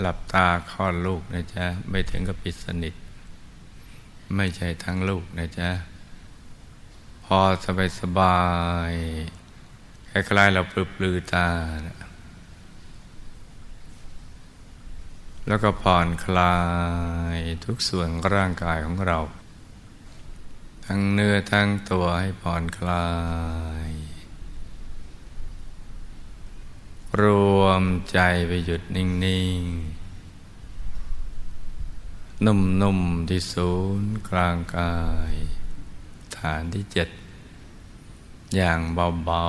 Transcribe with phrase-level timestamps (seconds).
[0.00, 2.94] หลับตาคลอดลูกนะจ๊ะ ไม่ถึงกับปิดสนิท
[4.36, 5.70] ไม่ใช่ทั้งลูกนะจ๊ะ
[7.24, 8.40] พอสบายสบา
[8.90, 8.92] ย
[10.10, 11.48] คล้ายๆเราปลือปลือตา
[15.48, 16.56] แล้วก็ผ่อนคลา
[17.36, 19.18] ยทุกส่วนร่างกายของเรา
[20.86, 23.08] ทั้งเนื้อทั้งตัวให้ผ่อนคลา
[23.86, 23.88] ย
[27.20, 27.22] ร
[27.60, 29.06] วมใจไปหยุดนิ่
[29.58, 30.02] ง ๆ
[32.44, 34.96] นุ่ม ๆ ที่ศูนย์กลางกา
[35.30, 35.32] ย
[36.36, 37.08] ฐานที่เจ็ด
[38.54, 38.80] อย่าง
[39.24, 39.46] เบา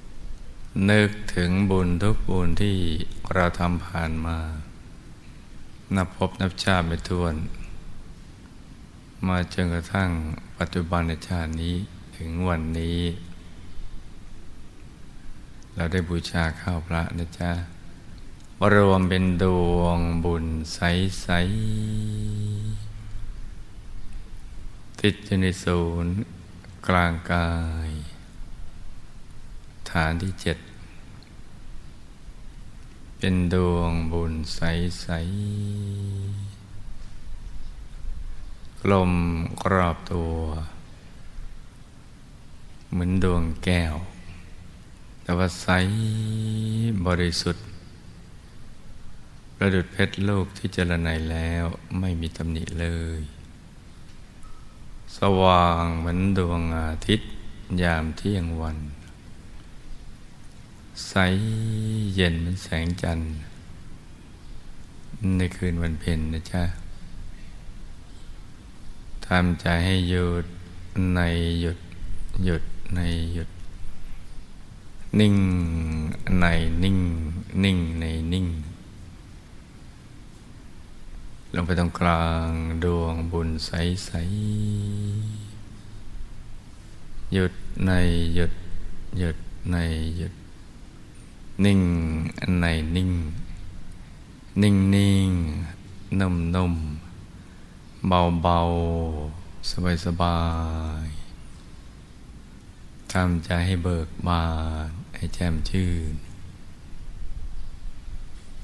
[0.03, 2.77] ๆ นึกถึงบุญทุกบุญที่
[3.35, 4.39] เราทำผ่านมา
[5.97, 7.35] นับพบนับชาติไม่ทวน
[9.27, 10.11] มาจนกระทั่ง
[10.59, 11.77] ปัจจุบันในชาตินี้
[12.17, 13.00] ถึงวันนี้
[15.75, 17.50] เราได้บูชาข้าวพระนะจ๊ะ
[18.75, 19.45] รวมเป็นด
[19.77, 20.78] วงบุญใส
[21.34, 21.36] ๆ
[25.00, 26.14] ติดอยู่ในศูนย์
[26.89, 27.50] กลางกา
[27.89, 27.91] ย
[29.91, 30.58] ฐานที่เจ็ด
[33.19, 34.61] เป็นดวงบุญใส
[37.95, 39.12] ๆ กลม
[39.62, 40.36] กรอบตัว
[42.91, 43.95] เหมือนดวงแก้ว
[45.23, 45.69] แต่ว่าใส
[47.06, 47.65] บริสุทธิ์
[49.57, 51.64] ประดุดเพชรลูกที่เจรไนแล้ว
[52.01, 52.86] ไม่มีตำหนิเล
[53.19, 53.20] ย
[55.17, 57.29] สว่างเหมือนดวงอาทิตย์
[57.83, 58.79] ยามเที่ยงวัน
[61.08, 61.14] ใส
[62.14, 63.30] เย็นเหมือนแสงจันทร์
[65.36, 66.63] ในคืนวันเพ็ญนะจ๊ะ
[69.27, 70.45] ทำใจให้หยุด
[71.14, 71.20] ใน
[71.61, 71.79] หยุด
[72.47, 72.63] หยุด
[72.95, 73.01] ใน
[73.33, 73.48] หยุด
[75.19, 75.36] นิ่ง
[76.41, 76.45] ใน
[76.83, 76.98] นิ่ง
[77.64, 78.47] นิ่งในนิ่ง
[81.55, 82.51] ลงไปตรงกลาง
[82.85, 83.70] ดวงบุญใส
[84.05, 84.11] ใส
[87.33, 87.52] หยุด
[87.86, 87.91] ใน
[88.35, 88.52] หยุด
[89.18, 89.36] หยุด
[89.70, 89.77] ใน
[90.17, 90.33] หยุด
[91.64, 91.80] นิ่ง
[92.61, 92.64] ใน
[92.97, 93.11] นิ่ง
[94.63, 95.30] นิ่งนิ่ง
[96.20, 96.74] นุ่มนุ่ม
[98.08, 98.58] เบาเบา
[99.70, 100.39] สบายสบา
[101.05, 101.16] ย
[103.12, 104.44] ทำใจให้เบิกบา
[104.86, 106.14] นให้แจ่มชื่น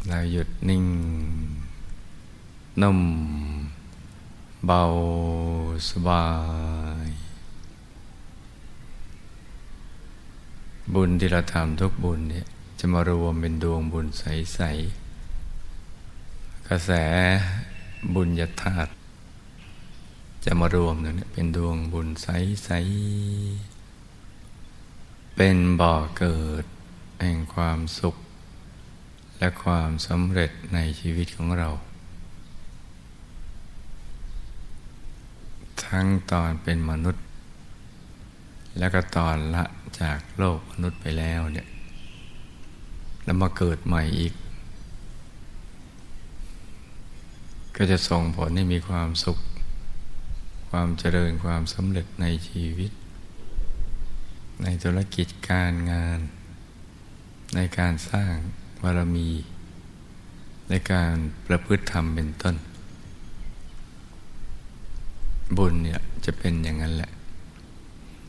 [0.09, 0.87] เราหยุดนิ่ง
[2.83, 3.01] นุ่ม
[4.67, 4.83] เบา
[5.89, 6.27] สบา
[7.07, 7.09] ย
[10.95, 12.47] บุญที่เราทำทุกบุญเนี่ย
[12.79, 14.61] จะมารวมเป็นดวงบุญใส
[15.45, 16.91] ๆ กระแส
[18.15, 18.93] บุญญาธาตุ
[20.45, 23.72] จะมารวมเนี่ยเป็นดวงบุญใส ๆ
[25.37, 26.65] เป็นบ่อเกิด
[27.21, 28.17] แห่งความสุข
[29.39, 31.69] และความสำเร็จในชีวิตของเรา
[35.85, 37.25] ทั้งตอนเป็นมนุษย์
[38.79, 39.65] และก็ตอนละ
[40.01, 41.67] จากโลกมนุษย์ไปแล้วเนี่ย
[43.25, 44.35] แล้วมาเกิดใหม่อีก
[47.77, 49.39] ก็จะส่งผลให้มีความสุข
[50.71, 52.91] ความเจริญความสำเร็จในชีวิต
[54.63, 56.19] ในธุรกิจการงาน
[57.57, 58.35] ในการสร้าง
[58.83, 59.31] บารมี
[60.69, 61.15] ในการ
[61.47, 62.57] ประพฤติธรรมเป็นต้น
[65.57, 67.13] บุญเนี่ยจะเป็นอย่างนั้นแหละ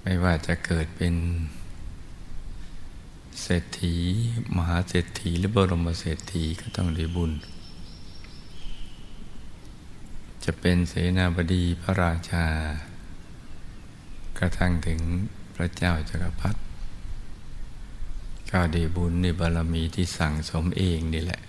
[0.02, 1.16] ไม่ว่าจะเกิดเป็น
[3.42, 3.96] เศรษฐี
[4.56, 7.32] มหาเศรษฐีหรือบรมเศรษฐีก็ต้องได้บุญ
[10.44, 12.46] จะเป็นเสนาบดีพระราชา
[14.40, 15.02] กระทั่งถึง
[15.56, 16.60] พระเจ้าจักรพรรดิ
[18.52, 21.42] ก็ได้บุญในบารมีที่สั่งสมเองนี่แหละ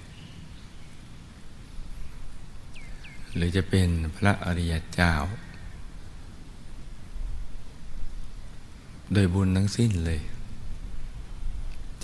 [3.35, 5.12] หรือจะเป็นพระอริยเจ้า
[9.12, 10.21] โดยบุญทั้งสิ้นเลย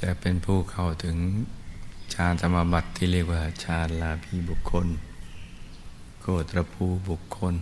[0.00, 1.16] จะเป็นผู้เข้าถึง
[2.14, 4.86] ฌานธรรมบัติที่เรียกว่าฌานลาภีบุคคล
[6.20, 7.54] โกตรภูบุคคล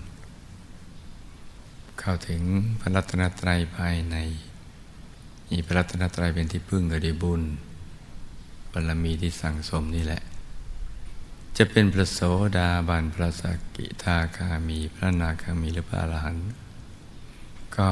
[2.00, 2.42] เข้าถึง
[2.80, 4.16] พระรัตนตรัยภายใน
[5.50, 7.42] มีพระรัตนตรัยเป็นที่พึ่งก็ได้บุญ
[8.72, 10.22] บารมีที่สั่งสมนี่แหละ
[11.56, 12.20] จะเป็นพระโส
[12.56, 13.42] ดาบันพระส
[13.76, 16.48] กิทาคามีพระนาคามีหรือพระอรหันต์
[17.78, 17.90] ก็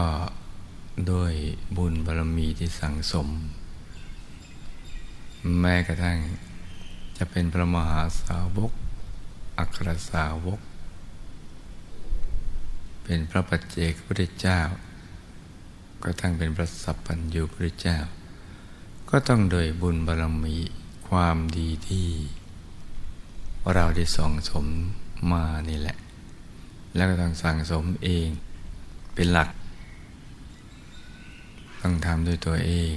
[1.11, 1.35] ด้วย
[1.77, 3.29] บุญบารมีที่สั่งสม
[5.61, 6.19] แม้กระทั่ง
[7.17, 8.73] จะเป็นพระมหาสาวก
[9.59, 10.61] อัครสาวก
[13.09, 14.61] เป็นพระปัจเจกพุทธเจ้า
[16.03, 17.99] ก็ทั้งเป็นพระสัพพัญญูพุทธเจ้า
[19.11, 20.57] ก็ต้องโดยบุญบารมี
[21.09, 22.09] ความดีที่
[23.75, 24.67] เราได้ส่งสม
[25.33, 25.97] มานี่แหละ
[26.95, 28.29] แล้วก็ต้องสั่งสมเอง
[29.15, 29.51] เป็นหลัก
[31.81, 32.95] ต้องทำด้วยตัวเอง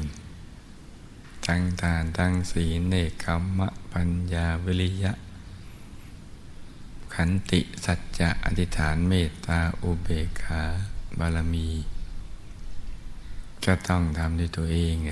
[1.46, 3.26] ทั้งทานทั้งศีลเนคข
[3.58, 5.12] มะปัญญาวิริยะ
[7.22, 10.64] ขันติสัจจะอธิษฐานเมตตาอุเบกขา
[11.20, 11.68] บารมี
[13.66, 15.12] ก็ต้องทำด้วยตัวเองไง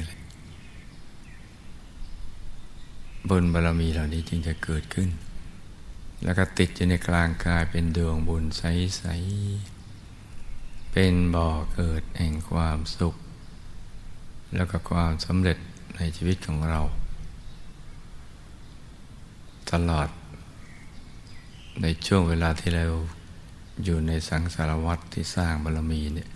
[3.30, 5.10] บุญบารมีเหล่านี้จึงจะเกิดขึ้น
[6.24, 9.04] แล้วก็ติดอยู่ในกลางกายเป็นดวงบุญใส
[9.98, 13.16] ๆ เป็นบ่อเกิดแห่งความสุข
[14.56, 15.58] แล้วก็ความสำเร็จ
[15.96, 16.82] ในชีวิตของเรา
[19.72, 20.10] ตลอด
[21.82, 22.86] ในช่วงเวลาที่เรา
[23.84, 26.30] อยู่ในสังสารวัตรที่สร้างบารมีเนี่ย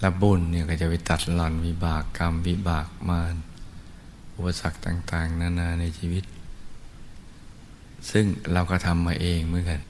[0.00, 3.34] และบุญเนี่ยก็จะไปตัดหล่อนวิบากกรรมวิบากมาร
[4.36, 6.24] อุปสรรคต่าง ๆ นานาในชีวิต
[8.10, 9.80] ซึ่งเราก็ทำมาเองเหมือนกัน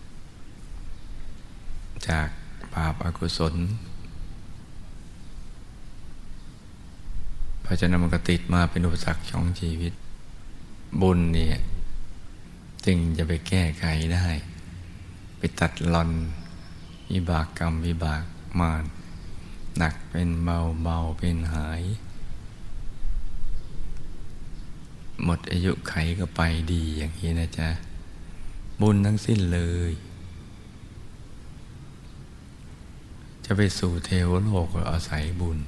[2.09, 2.29] จาก
[2.75, 3.55] บาปอากุศล
[7.63, 9.93] เพราะฉะนั้นมันก็ติดมาเป็นอุปสรรคของชีวิต
[11.01, 11.59] บุญเนี่ย
[12.87, 13.85] จึงจะไปแก้ไข
[14.15, 14.27] ได้
[15.39, 16.11] ไปตัดลอน
[17.13, 18.23] วิบากกรรมวิบาก
[18.61, 18.85] มาร
[19.79, 21.83] หนักเป็นเบาเบาเป็นหาย
[25.25, 26.43] หมดอายุไขก็ไป
[26.73, 27.69] ดีอย่างนี้นะจ๊ะ
[28.81, 29.93] บุญทั้งสิ้นเลย
[33.45, 35.59] จะไปสู่เทวโลกอาศัยบุญ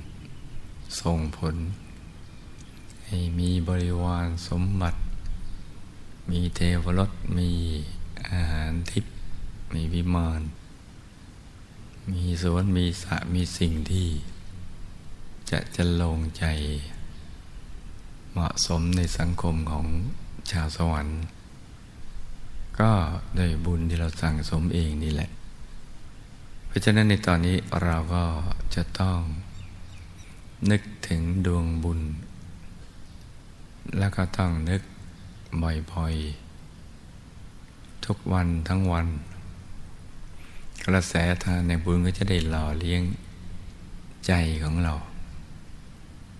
[1.00, 1.56] ส่งผล
[3.06, 4.98] ให้มีบริวารสมบัติ
[6.30, 7.50] มีเทวรสมี
[8.30, 9.14] อาหารทิพย์
[9.74, 10.42] มีวิมาน
[12.10, 14.08] มีสวนมีสระมีสิ่งที่
[15.50, 16.44] จะจะลงใจ
[18.32, 19.86] เหมาะสมในสังคมของ
[20.50, 21.22] ชาวสวรรค์
[22.80, 22.90] ก็
[23.36, 25.30] ได้บุญที่เราสั่งสมเองนี่แหละ
[26.66, 28.24] เพราะฉะนั้นในตอนนี้เราก็
[28.74, 29.18] จะต้อง
[30.70, 32.00] นึกถึงดวงบุญ
[33.98, 34.82] แล้วก็ต้องนึก
[35.62, 39.06] บ่อยๆ ทุกวันทั้งวัน
[40.86, 41.14] กระแส
[41.44, 43.02] ทานในบุญก็จะได้หล่อเลี้ยง
[44.26, 44.94] ใจของเรา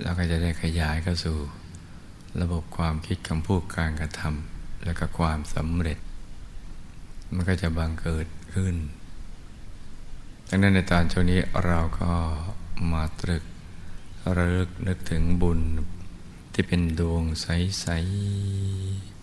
[0.02, 1.36] แล้วก็จะได้ขยายเข้าสู่
[2.40, 5.98] ระบบความคิดคำพูดการกระทำแล้วก็ความสำเร็จ
[7.34, 8.74] มันก็จะบังเกิดขึ้น
[10.48, 12.12] ดังนั้นในตอนช่วงนี้เราก็
[12.92, 13.44] มาตรึก
[14.36, 15.60] ระลึกนึกถึงบุญ
[16.54, 19.14] ที่เป็นดวงใส ๆ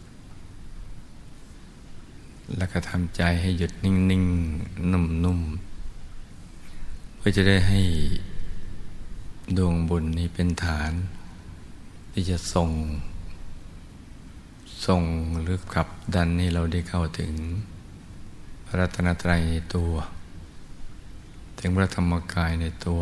[2.57, 4.25] แล้วก็ทำใจให้หยุดนิ่ง
[4.57, 5.39] ๆ นุ่ม
[6.33, 7.81] ๆ เพื่อจะได้ให้
[9.57, 10.91] ดวงบุญนี้เป็นฐาน
[12.11, 12.71] ที่จะส่ง
[14.85, 15.03] ส่ง
[15.41, 17.31] หรือขับดันให้เราได้เข้าถึง
[18.65, 19.91] พระรัตนตรัยในตัว
[21.59, 23.01] ถึงพระธรรมกายในตัว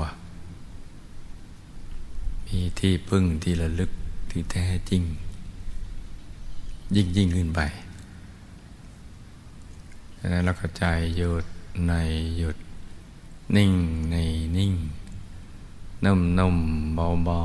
[2.46, 3.92] มีที่พึ่งที่ระลึก
[4.32, 5.04] ที่แท้จริง
[6.96, 7.62] ยิ่งยิ่งขึ้นไป
[10.30, 10.84] แล้วเราก็ใจ
[11.16, 11.46] หยุด
[11.88, 11.94] ใน
[12.38, 12.58] หยุด
[13.56, 13.74] นิ่ง
[14.12, 14.16] ใน
[14.58, 14.74] นิ่ง
[16.06, 16.58] นุ่มนุ่ม
[16.96, 17.42] เบาเบา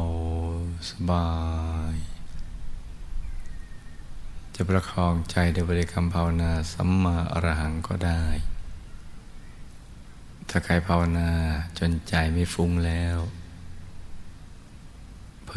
[0.90, 1.28] สบา
[1.94, 1.96] ย
[4.54, 8.24] จะประคองใจด้วยบริกรรมภาวนาสัมมาอรหังก็ได้
[10.48, 11.30] ถ้าใครภาวนา
[11.78, 13.18] จนใจไม่ฟุ้งแล้ว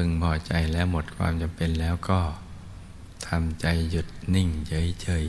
[0.01, 2.19] พึงพอใจแล้วหมดความจำเป็นแล้วก็
[3.27, 5.25] ทำใจหยุดนิ่งเฉย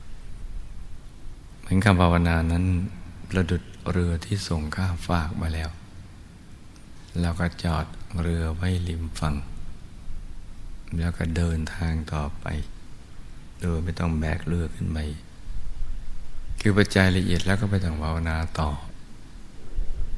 [0.00, 2.64] ๆเหมือนคำภาวนานั้น
[3.28, 5.70] ประดุดเรือที่ส่งข้ามฟากมาแล้ว
[7.20, 7.86] เราก็จอด
[8.20, 9.34] เรือไว้ริมฝั่ง
[10.98, 12.46] แล้วก็เดินทางต่อไป
[13.60, 14.98] โดยไม่ต้องแบกเรือขึ้นไป
[16.60, 18.70] คือปัจจัยละเอียดแล้วก็ไปต้องภาวนาต่อ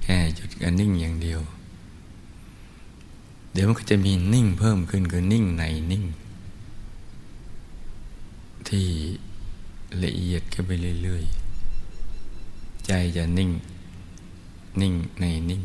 [0.02, 1.43] แค่หยุดกันนิ่งอย่างเดียว
[3.54, 6.04] เดี๋ยวมันก็จะมีนิ่งเพิ่มขึ้นคือนิ่งในนิ่ง
[8.68, 8.87] ที่
[10.04, 13.50] ละเอียดขึ้นไปเรื่อยๆ ใจจะนิ่ง
[14.80, 15.62] นิ่งในนิ่ง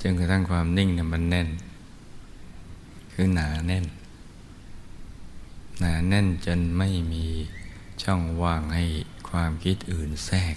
[0.00, 1.48] จนกระทั่งความนิ่งเนี่ยมันแน่น
[3.12, 3.86] คือหนาแน่น
[5.80, 7.24] หนาแน่นจนไม่มี
[8.02, 8.84] ช่องว่างให้
[9.28, 10.56] ความคิดอื่นแทรก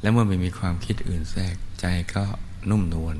[0.00, 2.24] แล้วเมื่อไม่มีความคิดอื่นแทรกใจก็
[2.70, 3.16] นุ่มนวล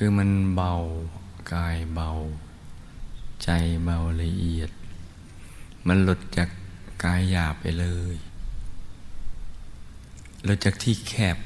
[0.00, 0.72] คือมันเบา
[1.54, 2.10] กายเบา
[3.42, 3.50] ใจ
[3.84, 4.70] เบาละเอียด
[5.86, 6.48] มันหลุดจาก
[7.04, 8.16] กายหยาบไปเลย
[10.44, 11.36] หลุดจากที่แคบ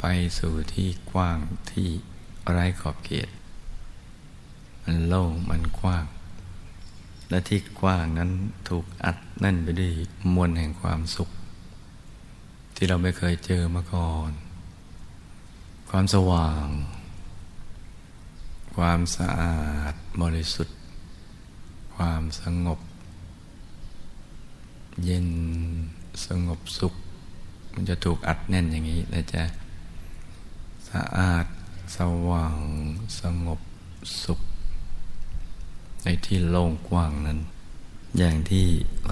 [0.00, 0.04] ไป
[0.38, 1.38] สู่ที่กว้าง
[1.70, 1.88] ที่
[2.50, 3.28] ไร้ขอบเขต
[4.82, 6.04] มันโล่งมันกว้าง
[7.28, 8.30] และที่กว้างนั้น
[8.68, 9.92] ถูกอัดนั่นไปด้วย
[10.34, 11.28] มวลแห่งความสุข
[12.74, 14.30] ที่เราไม่เคยเจอมาก่อน
[15.90, 16.68] ความสว่าง
[18.76, 19.58] ความสะอา
[19.92, 20.76] ดบริสุทธิ์
[21.94, 22.80] ความสงบ
[25.04, 25.28] เย็น
[26.26, 26.94] สงบสุข
[27.72, 29.44] มันจะถูกอัดแน่นอย่างนี้นะจ๊ะ
[30.90, 31.46] สะอาด
[31.96, 32.56] สว่าง
[33.20, 33.60] สงบ
[34.24, 34.40] สุข
[36.04, 37.38] ในที่โล่งกว้างนั้น
[38.18, 38.66] อย่างที่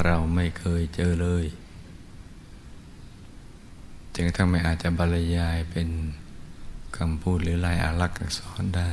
[0.05, 1.45] เราไม่เคยเจอเลย
[4.15, 5.89] จึงทั้งไม่อาจจะบรรยายเป็น
[6.97, 8.93] คำพูดหรือลายอารักษ์อักษรได้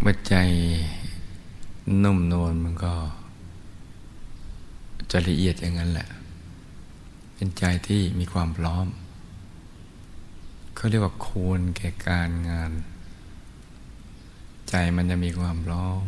[0.00, 0.34] เมื่อใจ
[2.02, 2.94] นุ่มนวลมันก็
[5.10, 6.08] จะละเอียดอย่างนั้นแหละ
[7.34, 8.86] เป็นใจที่มีความพร้อม
[10.74, 12.72] เขาเรียกว่าควรแก่การงาน
[14.68, 16.06] ใจมันจะมีความพร้อม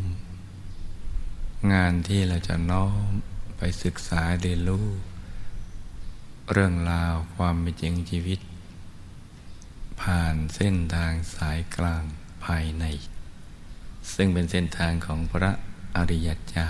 [1.72, 3.10] งานที่เราจะน้อม
[3.56, 4.86] ไปศึกษาเรียนรู้
[6.52, 8.40] เรื่องราวความเป็นจริงชีวิต
[10.00, 12.02] ผ่านเส้นทางสายกลาง
[12.44, 12.84] ภายใน
[14.14, 15.50] ซึ่งเป็นเส้นทางของพระ
[15.96, 16.68] อริยเจ้า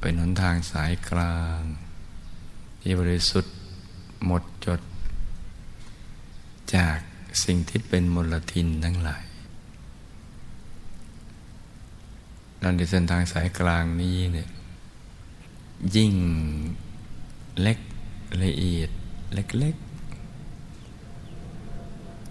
[0.00, 1.60] เป็นหนทางสายกลาง
[2.80, 3.54] ที่บริสุทธิ์
[4.26, 4.80] หมดจด
[6.74, 6.98] จาก
[7.44, 9.24] สิ่งที่เป็นมลทินทั้งหลาย
[12.58, 14.48] เราในเส้นทางสายกลางนี้เนี่ย
[15.96, 16.12] ยิ่ง
[17.60, 17.78] เล็ก
[18.42, 18.90] ละเอียด
[19.34, 19.76] เล็ก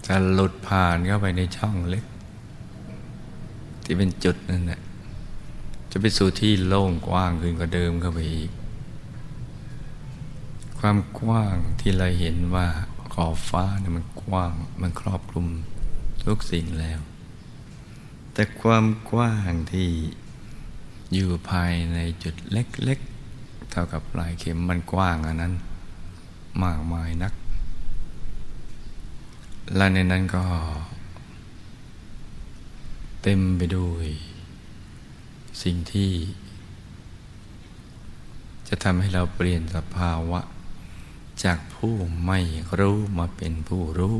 [0.07, 2.05] จะหลุดผ่านเข้าไปในช่องเล็ก
[3.83, 4.81] ที่เป็นจุดนั่นแหละ
[5.91, 8.51] จะไปสู่ที่โล่งกว้างขึ้นกว่าเดิมเข้าไปอีก
[10.79, 12.67] ความกว้างที่เราเห็นว่า
[13.13, 15.47] ขอบฟ้าเนี่ยมันกว้างมันครอบคลุม
[16.25, 16.99] ทุกสิ่งแล้ว
[18.33, 19.89] แต่ความกว้างที่
[21.13, 25.53] อยู่ภายในจุดเล็กๆเท่ากับปลายเข็มมันกว้างอันนั้น
[26.63, 27.33] มากมายนัก
[29.75, 30.43] และในนั้นก็
[33.21, 34.07] เต็มไปด้วย
[35.63, 36.11] สิ่งที่
[38.67, 40.41] จะทำให้เราเปลี่ยนสภาวะ
[41.43, 41.93] จากผู้
[42.25, 42.39] ไม่
[42.79, 44.17] รู้มาเป็นผู้รู้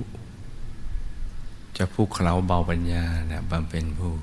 [1.78, 4.14] จะผู้เคล้าเบาปัญญานะบำเป็นผู้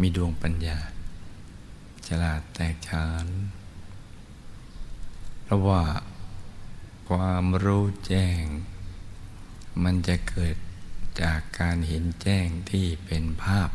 [0.00, 0.78] มีดวงปัญญา
[2.06, 3.26] ฉลาดแตกฉาน
[5.42, 5.82] เพราะว่า
[7.10, 8.42] ความรู้แจ้ง
[9.84, 10.56] มันจะเกิด
[11.22, 13.70] จากการเห็นแจ้งที่เป็นภาพ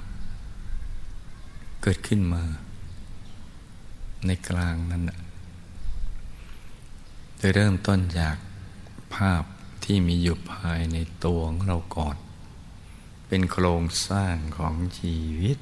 [1.81, 2.43] เกิดขึ้นมา
[4.25, 5.03] ในกลางนั้น
[7.37, 8.37] โดยเริ่มต้นจาก
[9.15, 9.43] ภาพ
[9.83, 12.15] ที่มีอยู่ภายในตัวของเราก่อน
[13.27, 15.57] เป็นโครงสร้างของชีวิต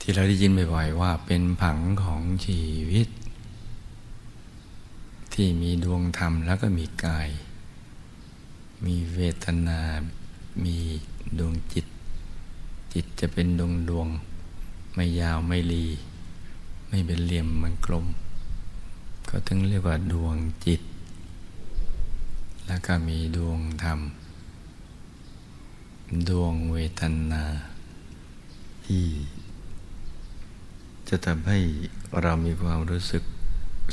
[0.00, 3.08] ที่เราได้ยินบ่อยๆว่าเป็นผังของชีวิต
[5.34, 7.28] ที่มีดวงธรรมแล้วก็มีกาย
[8.86, 9.80] มีเวทนา
[10.64, 10.76] มี
[11.38, 11.86] ดวงจิต
[12.92, 14.08] จิตจะเป็นดวงดวง
[14.94, 15.84] ไม่ยาวไม่รี
[16.88, 18.06] ไม่เป็นเหลี่ยมมันกลม
[19.28, 20.36] ก็ถึงเรียกว่าดวง
[20.66, 20.82] จิต
[22.66, 24.00] แล้วก็มีดวงธรรม
[26.28, 27.44] ดวงเวทนา
[28.86, 29.06] ที่
[31.08, 31.58] จะทำให้
[32.22, 33.22] เรามีความรู้สึก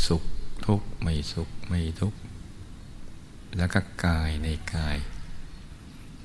[0.07, 0.23] สุข
[0.65, 2.19] ทุกข์ไม่สุขไม่ทุกข์
[3.57, 4.97] แล้วก็กายในกาย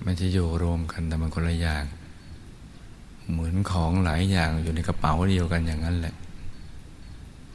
[0.05, 1.85] มันจะอยู่รวมกันแต่มันคนละอย่าง
[3.31, 6.15] เหมือนของหลายอย่างอยู่ในกระเป๋าเดียวกันอย่างนั้นแหละ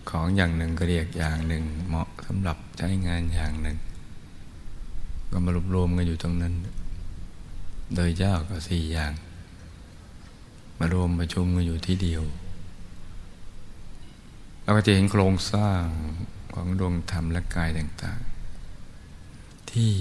[0.10, 3.78] ของอย่างหนึ่งก็เรียกอย่างหนึ่ง เหมาะสำหรับใช้งานอย่างหนึ่ง
[5.32, 6.54] ก็มารวบรวมกันอยู่ตรงนั้น
[7.96, 9.14] โดยเจ้าก็สี่อย่าง
[10.80, 12.24] มารวมประชุมกันอยู่ที่เดียว
[14.64, 15.84] เราก็จะเห็นโครงสร้าง
[16.54, 18.20] ของดวงธรรมและกายต่าง
[19.74, 19.94] ที่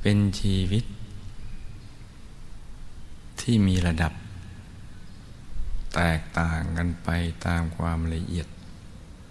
[0.00, 0.84] เป็นชีวิต
[3.40, 4.12] ที่มีระดับ
[5.94, 7.08] แตกต่างกันไป
[7.46, 8.46] ตามความละเอียด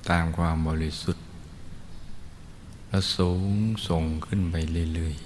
[0.10, 1.26] ตามความบริสุทธิ์
[2.88, 3.54] แล้วสูง
[3.88, 4.56] ส่งขึ้นไป
[4.94, 5.22] เรื่อยๆ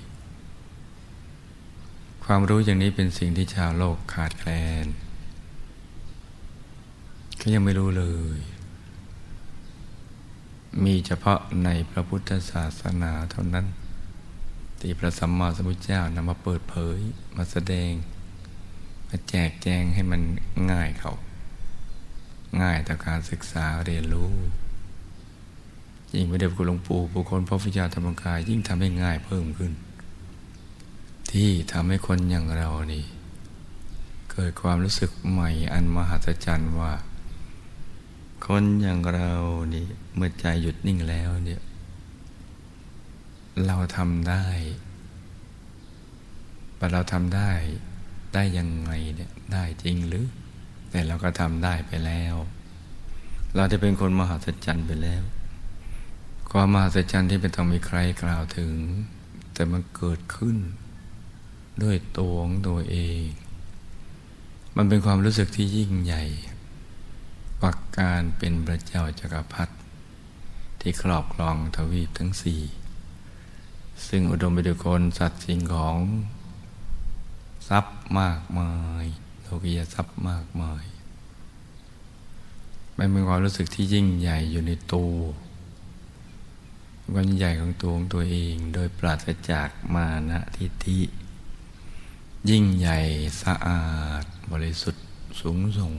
[2.23, 4.49] ความรู้อย่างนี้เป็นสิ่งที่ชาวโลกขาดแคล
[4.85, 4.87] น
[7.37, 8.05] เขายังไม่รู้เล
[8.37, 8.39] ย
[10.83, 13.65] มีเฉพาะในพระพุทธศาสนาเท่านั้น
[14.79, 16.99] ที่พระสัมมาสัมพุทธเจ้านำมาเปิดเผย
[17.35, 17.91] มาแสดง
[19.09, 20.21] มาแจกแจงให้มัน
[20.71, 21.13] ง่ายเขา
[22.61, 24.31] ง่ายต่อการศึกษาเรียนรู้
[26.13, 29.71] ยิ่งไม่ได้คุณหลวงปู่บุคคลพระพุทธเจ้าธรรมกาย ยิ่งทำให้ง่ายเพิ่มขึ้น
[31.31, 33.03] ที่ทำให้คนอย่างเรานี่
[34.31, 36.93] เกิดความรู้สึกใหม่อันมหัศจรรย์ว่า
[38.47, 39.31] คนอย่างเรา
[39.73, 39.85] นี่
[40.15, 41.61] เมื่อใจหยุดนิ่งแล้วเนี่ย
[43.65, 44.45] เราทำได้
[46.77, 47.51] แต่เราทำได้
[48.33, 50.25] ได้ยังไงเนี่ยได้จริงหรือ
[50.91, 52.35] แต่เราก็ทำได้ไปแล้ว
[53.55, 55.23] เราจะเป็นคนมหัศจรรย์ไปแล้ว
[56.51, 58.73] ความมหัศจรรย์ที่เป็นต้องมีใครกล่าวถึง
[59.53, 60.57] แต่มันเกิดขึ้น
[61.83, 63.23] ด้วยตัวของตัวเอง
[64.77, 66.23] มันเป็นความรู้สึกที่ยิ่งใหญ่
[67.61, 69.73] ปักการเป็นพระเจ้าจักรพรรดิ
[70.79, 72.61] ที่ครอบครองทวีปทั้งสี่
[74.07, 75.97] ซึ่งอุดมไปด้วยคนสัตว์สิ่งของ
[77.67, 78.71] ทรัพย์มากมา
[79.03, 79.05] ย
[79.41, 80.85] โลกียทรัพย์มากมาย
[82.97, 85.15] มันเป็นความรู้สึกที่ยิ่งใหญ่อยู่ในตัว
[87.13, 90.99] ความใหญ่ของตัวของตัวเอง โดยปราศจากมานะทิฏฐิ
[92.49, 92.99] ยิ่งใหญ่
[93.41, 93.85] สะอา
[94.21, 95.05] ด บริสุทธิ์
[95.39, 95.93] สูงส่ง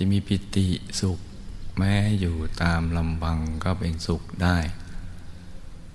[0.00, 0.68] ที่มีปิติ
[1.00, 1.18] สุข
[1.78, 4.58] แม้อยู่ตามลำบังก็เป็นสุขได้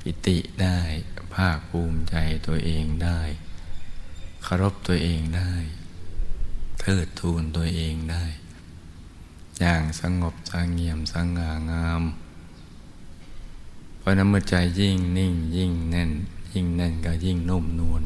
[0.02, 0.80] ปิติได้
[1.36, 2.16] ภาคภูมิใจ
[2.48, 3.20] ตัวเองได้
[4.44, 5.54] เคารพตัวเองได้
[6.80, 8.26] เทิดทูนตัวเองได้
[9.60, 12.04] อย่างสงบสงเงียมสง่างาม
[13.98, 16.12] เพราะนั้นเมื่อใจยิ่งนิ่งยิ่งแน่น
[16.54, 18.04] ยิ่งแน่นก็ยิ่งนุ่มนวล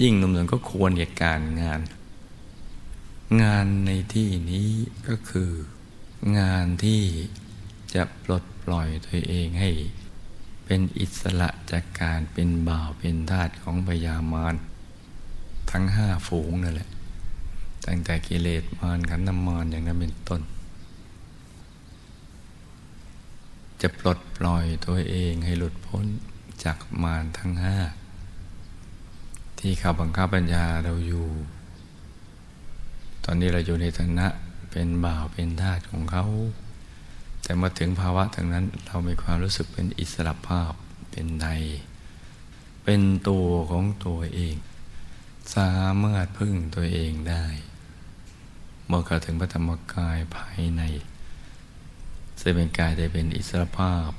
[0.00, 1.80] ยิ่งนุ่มนวลก็ควรแก่การงาน
[3.42, 4.70] งานในที่นี้
[5.08, 5.50] ก็คือ
[6.38, 7.02] งานที่
[7.94, 9.70] จะปลดปล่อยตัวเองให้
[10.64, 14.54] เป็นอิสระจากการเป็นบ่าวเป็นทาสของพยามาร
[15.70, 16.90] ทั้งห้าฝูงนั่นแหละ
[17.86, 20.42] ตั้งแต่กิเลสมารขันธมารอย่างนั้นเป็นต้น
[23.80, 26.06] จะปลดปล่อยตัวเองให้หลุดพ้น
[26.64, 27.78] จากมารทั้งห้า
[29.58, 31.26] ที่เขาบังคับปัญญาเราอยู่
[33.28, 34.26] อนนี้เราอยู่ในฐานะ
[34.70, 36.24] เป็นบ่าวเป็นทาสของเขา
[37.42, 40.72] แต่มาถึงภาวะทางนั้นเรามีความรู้สึกเป็นอิสระภาพ
[41.10, 41.46] เป็นใน
[42.84, 44.56] เป็นตัวของตัวเอง
[45.54, 47.46] สามารถพึ่งตัวเองได้
[48.86, 50.82] เมื่อเข้าถึงพระธรรมกายภายใน
[52.40, 54.10] ซึ่งเป็นกายที่เป็นอิสระภาพ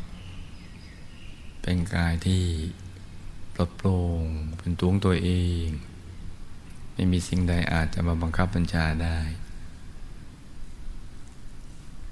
[1.62, 2.44] เป็นกายที่
[3.54, 4.24] ปลดโปร่ง
[4.58, 5.32] เป็นตัวของตัวเอ
[5.64, 5.68] ง
[7.00, 9.20] ไม่มีสิ่งใดอาจจะมาบังคับบัญชาได้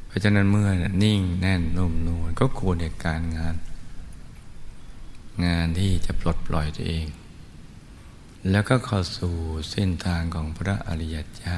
[0.07, 0.69] เพราะฉะนั้นเมื่อ
[1.03, 3.55] นิ่งแน่นนุ่มนวลก็ควรในการงาน
[5.45, 7.07] งานที่จะปลดปล่อยตัวเอง
[8.49, 9.35] แล้วก็เข้าสู่
[9.71, 11.57] เส้นทางของพระอริยเจ้า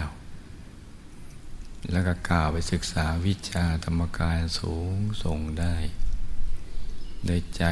[1.91, 5.75] แล้วก็กล่าวไปศึกษาวิชาธรรมกายสูงส่งได้
[7.25, 7.63] โดยใจ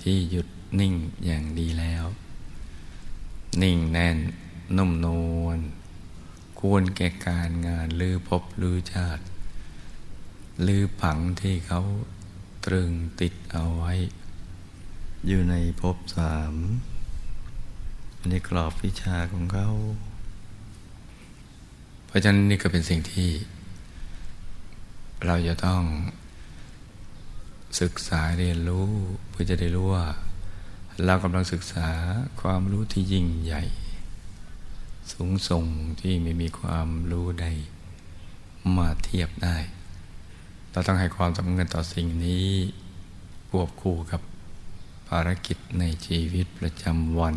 [0.00, 0.48] ที่หยุด
[0.80, 0.94] นิ่ง
[1.26, 2.04] อย่างดีแล้ว
[3.62, 4.18] นิ่งแน่น
[4.76, 5.06] นุ่มน
[5.44, 5.58] วล
[6.60, 9.24] ควรแก่การงานลือพบลือชาติ
[10.66, 11.80] ลือผังที่เขา
[12.64, 13.92] ตรึงติดเอาไว้
[15.26, 16.54] อยู่ในภพสาม
[18.28, 19.68] ในกรอบวิชาของเขา
[22.06, 23.30] เพราะฉะนั้นนี่ก็เป็นสิ่งที่
[25.24, 25.82] เราจะต้อง
[27.80, 28.88] ศึกษาเรียนรู้
[29.30, 30.06] เพื่อจะได้รู้ว่า
[31.04, 31.88] เรากำลังศึกษา
[32.40, 33.62] ความรู้ที่ยิ่งใหญ่
[35.12, 35.64] สูงส่ง
[36.00, 37.46] ที่ไม่มีความรู้ใด
[38.76, 39.56] มาเทียบได้
[40.70, 42.48] เราต้องให้ความสำคัญต่อสิ่งนี้
[43.50, 44.20] ควบคู่กับ
[45.08, 47.34] ภารกิจในชีวิตประจำวัน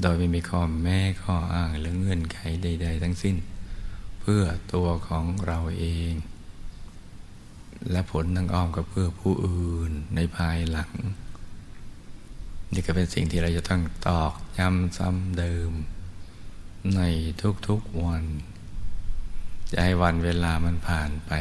[0.00, 3.36] โดยไม่มีข้อแม้ข้ออ้างหรือเงื่อนไขใด ๆ ทั้งสิ้น
[4.20, 4.42] เพื่อ
[4.74, 6.12] ตัวของเราเอง
[7.90, 10.92] และผลทางอ้อมก็เพื่อผู้อื่นในภายหลัง
[12.72, 15.70] นี่ก็เป็นสิ่งที่เราจะต้องตอกย้ำซ้ำเดิม
[16.96, 17.00] ใน
[17.68, 18.24] ทุกๆวัน
[19.70, 21.32] จะให้วันเวลามันผ่านไป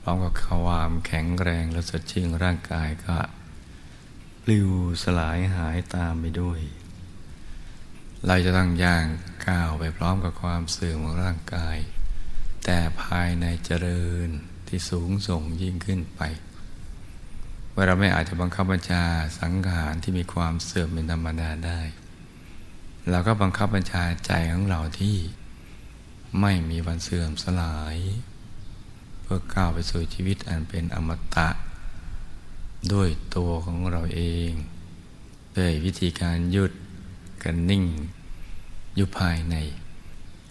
[0.00, 3.18] พร้อมกับความแข็งแรงและสดชื่นร่างกายก็
[4.42, 4.70] ปลิว
[5.02, 6.60] สลายหายตามไปด้วย
[8.26, 9.06] เราจะต้องย่าง
[9.46, 11.78] ก้าวไปพร้อมกับความเสื่อมของร่างกาย
[12.64, 14.28] แต่ภายในเจริญ
[14.68, 16.20] ที่สูงส่งยิ่งขึ้นไป
[17.74, 19.04] ว่าเราไม่อาจจะบังคับบัญชา
[19.40, 21.80] สังขารที่มีความเสื่อมเป็นธรรมดาได้
[23.10, 25.16] เราก็บังคับบัญชาใจของเราที่
[26.40, 27.96] ไม่มีวันเสื่อมสลาย
[29.22, 31.48] เพื่อก้าวไปสู่ชีวิตอันเป็นอมตะ
[32.92, 34.50] ด้วยตัวของเราเอง
[35.56, 36.72] ด้วยวิธีการหยุด
[37.42, 37.84] กันนิ่ง
[38.94, 39.56] อยู่ภายใน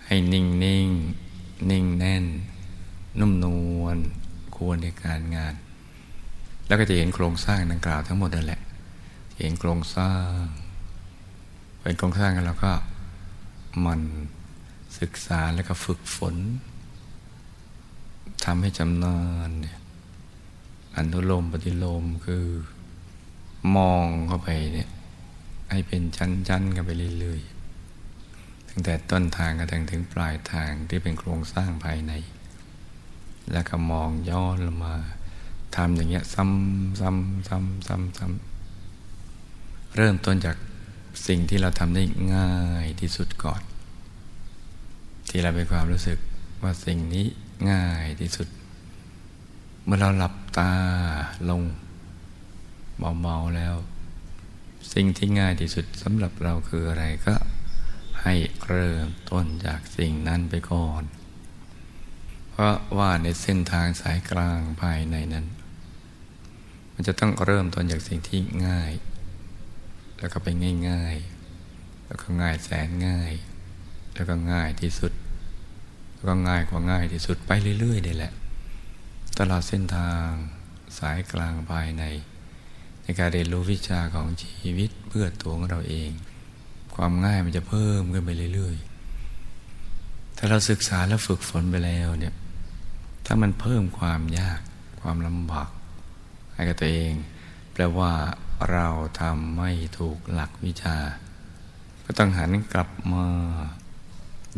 [0.05, 0.89] ให้นิ่งนิ่ง
[1.69, 2.25] นิ่งแน่น
[3.19, 3.45] นุ่มน
[3.81, 3.97] วล
[4.55, 5.53] ควรในการงาน
[6.67, 8.61] แล้วก็จะเห็นโครงสร้างดังกล่าวทั้งหมดนั่นแหละ
[9.37, 10.64] เห็นโครงสร้าง
[11.87, 12.71] เป็นโครงสร้างกันแล้วก็
[13.85, 14.01] มัน
[14.99, 16.35] ศึกษาแล้วก็ฝึกฝน
[18.45, 19.17] ทำให้จำนา
[19.47, 19.77] นเนี่ย
[20.97, 22.45] อนุโลมปฏิโลมคือ
[23.75, 24.89] มองเข้าไปเนี่ย
[25.71, 32.13] ให้เป็นชั้นๆกันไปเรื่อยๆตั้งแต่ต้นทางกระทั่งถึงปลายทางที่เป็นโครงสร้างภายใน
[33.51, 34.95] แล้วก็มองย้อนลงมา
[35.75, 40.57] ทำอย่างเงี้ยซ้ำซ้ำซ้ำซ้ำซ้ำเริ่มต้นจาก
[41.27, 42.03] สิ่งที่เราทำได้
[42.35, 43.61] ง่ายที่สุดก่อน
[45.29, 46.17] ที่เราเป็นความรู้สึก
[46.61, 47.25] ว่าสิ่งนี้
[47.71, 48.47] ง่ายที่สุด
[49.83, 50.71] เมื่อเราหลับตา
[51.49, 51.63] ลง
[53.21, 53.75] เบาๆแล้ว
[54.93, 57.35] สิ่งที่ง่ายที่สุดสำหรับเราคืออะไรก็
[58.21, 58.33] ให้
[58.67, 61.03] เริ่มต้นจากสิ่งนั้นไปก่อน
[62.51, 65.45] เพราะว่าในเส้นทางสายกลางภายในนั้น
[66.93, 68.91] มันจะต้องเริ่มต้นจากสิ่งที่ง่าย
[70.19, 70.47] แล้วก็ไป
[70.89, 71.15] ง่าย
[71.61, 73.33] ๆ แล้วก็ง่ายแสนง่าย
[74.13, 75.13] แล้วก็ง่ายที่สุด
[76.13, 78.33] แล้วก็ง่ายกว่าง่ายที่สุดไปเรื่อยๆนี่แหละ
[79.37, 80.29] ตลอดเส้นทาง
[80.97, 82.03] สายกลางภายใน
[83.03, 86.11] ในการเรียนรู้วิชาของชีวิตเพื่อตัวของเราเอง
[86.95, 92.33] ความง่ายมันจะเพิ่มขึ้นไปเรื่อยๆ ถ้าเราศึกษาและฝึกฝนไปแล้วเนี่ย
[93.25, 94.59] ถ้ามันเพิ่มความยาก
[95.01, 95.69] ความลำบาก
[96.53, 97.13] ให้กับตัวเอง
[97.73, 98.11] แปลว่า
[98.71, 98.87] เรา
[99.19, 100.97] ทำไม่ถูกหลักวิชา
[102.05, 103.25] ก็ต้องหันกลับมา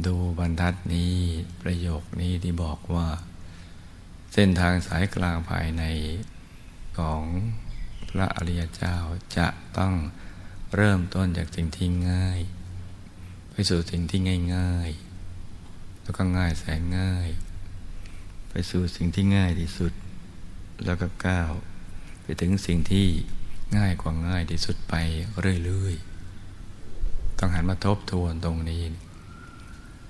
[0.05, 1.15] ดูบรรทัดนี้
[1.61, 3.07] ประโยคนี้ที่บอกว่า
[4.33, 5.83] เส้นทางสายกลางภายใน
[6.97, 7.23] ของ
[8.09, 8.95] พระอริยเจ้า
[9.37, 9.93] จะต้อง
[10.75, 12.39] เริ่มต้นจากสิ่งที่ง่าย
[13.51, 14.19] ไปสู่สิ่งที่
[14.55, 17.29] ง่ายๆ แล้วก็ง่ายแสนง่าย
[18.49, 19.93] ไปสู่สิ่งที่ง่ายที่สุด
[20.85, 21.51] แล้วก็ก้าว
[22.23, 23.07] ไปถึงสิ่งที่
[23.75, 24.93] ง่ายกว่าง่ายที่สุดไป
[25.63, 28.83] เรื่อยๆ ต้องหันมาทบทวนตรงนี้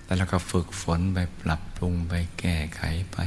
[0.05, 3.17] แล้วเราก็ฝึกฝนไปปรับปรุงไปแก้ไขไป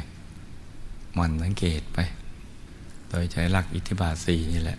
[1.17, 1.99] มันสังเกตไป
[3.09, 4.79] โดยใช้หลักอิทธิบาทสี่นี่แหละ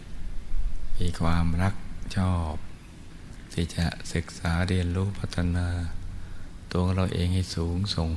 [0.98, 1.76] มีความรัก
[2.18, 2.56] ชอบ
[3.54, 5.68] ที่จะศึกษาเรียนรู้พัฒนา
[6.74, 8.10] ตัวเราเองให้สูงส่ง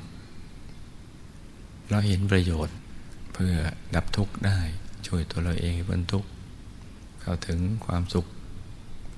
[1.90, 2.76] เราเห็นประโยชน์
[3.32, 3.54] เพื่อ
[3.94, 4.58] ดับทุกข์ได้
[5.06, 6.28] ช่วยตัวเราเองให้พ้นทุกข์
[7.26, 8.26] เข้าถึงความสุข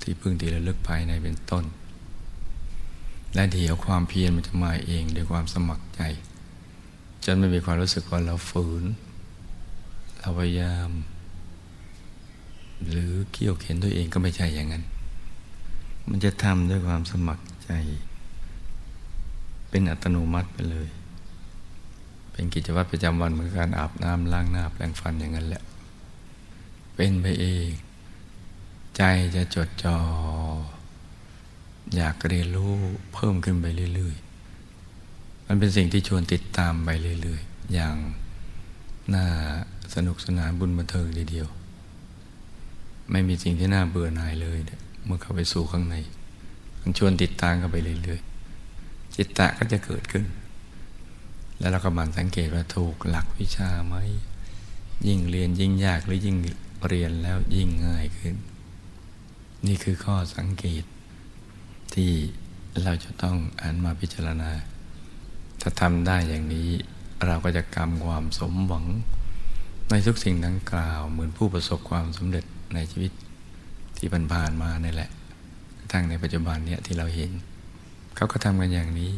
[0.03, 1.65] ที่พึ่งที่ระลึกภายในเป็นต้น
[3.35, 6.01] และเดี๋ยวความเพียรมันจะมาเองด้วยความสมัครใจ
[7.25, 8.85] จนไม่มีความรู้สึกว่าเราฝืน
[10.19, 10.91] เราพยายาม
[12.89, 14.85] หรือเกี่ยวเข็นตัวเองก็ไม่ใช่อย่างนั้น
[16.09, 17.71] มันจะทำด้วยความสมัครใจ
[19.69, 20.89] เป็นอัตโนมัติไปเลย
[22.33, 25.63] เป็นกิจวัตรประจำวันเหมือนการอาบน้ำล้างหน้าแปรงฟันอย่างนั้นแหละ
[26.95, 27.69] เป็นไปเอง
[28.97, 29.03] ใจ
[29.37, 29.97] จะจดจอ่อ
[31.97, 32.73] อยากเรียนรู้
[33.15, 36.89] เพิ่มขึ้นไปเรื่อยๆ มันเป็นสิ่งที่ชวนติดตามไป
[37.23, 37.97] เรื่อยๆ อย่าง
[39.15, 39.27] น่า
[39.95, 41.49] สนุกสนานบุญบันเทิงทีเดียว
[43.11, 44.59] ไม่มีสิ่งที่น่าเบื่อหน่ายเลย
[45.05, 45.97] เมื่อเข้าไปสู่ข้างใน
[46.81, 50.25] มันชวนติดตามกันไปเรื่อยๆ จิตตะก็จะเกิดขึ้น
[51.59, 53.95] แล้วเราก็มันสังเกตว่าถูกหลักวิชาไหม
[55.07, 56.37] ยิ่งเรียนยิ่งยากหรือยิ่ง
[56.89, 58.37] เรียนแล้วยิ่งง่ายขึ้น
[59.65, 60.85] นี่คือข้อสังเกต
[61.95, 62.11] ที่
[62.85, 64.51] เราจะต้องอ่านมาพิจารณา
[65.61, 66.71] ถ้าทำได้อย่างนี้
[67.27, 68.85] เราก็จะกำความสมหวัง
[69.91, 73.13] ในทุกสิ่งดังกล่าว เหมือนผู้ประสบความสำเร็จในชีวิต
[73.99, 75.11] ที่ผ่านมานี่แหละ
[75.91, 77.31] ทั้งในปัจจุบันเนี่ยที่เราเห็น
[78.17, 79.13] เขาก็ทำกันอย่างนี้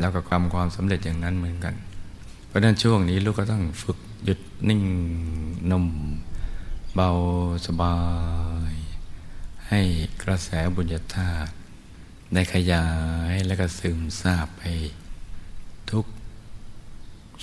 [0.00, 1.74] แล้วก็ความความสำเร็จอย่างนั้นเหมือนกัน
[2.46, 4.82] เพราะนั้นช่วงนี้ลูกก็ต้องฝึกหยุดนิ่ง
[5.70, 5.86] นุ่ม
[6.94, 7.10] เบา
[7.66, 7.94] สบา
[8.72, 8.75] ย
[9.70, 9.80] ให้
[10.22, 11.52] กระแสบุญญาธาตุ
[12.34, 12.88] ได้ขยา
[13.32, 14.62] ยและก็ซึมซาบไป
[15.90, 16.06] ทุก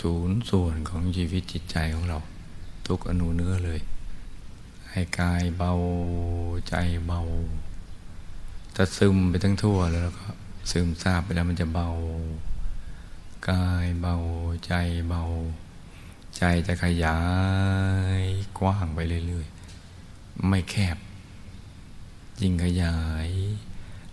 [0.02, 2.20] ศูนย์ส่วนของชีวิตจิตใจของเรา
[2.88, 3.80] ทุกอนุเนื้อเลย
[4.92, 5.74] ให้กายเบา
[6.70, 6.76] ใจ
[7.08, 7.22] เบา
[8.76, 10.26] จะซึมไปทั้งทั่วแล้วก็
[10.72, 11.90] ซึมซาบไปแล้วมันจะเบา
[13.50, 14.16] กายเบา
[14.66, 14.74] ใจ
[15.10, 15.24] เบา
[16.38, 17.20] ใจจะขยา
[18.20, 18.24] ย
[18.60, 20.98] กว้างไปเรื่อยๆ ไม่แคบ
[22.42, 23.30] ยิ่งขยาย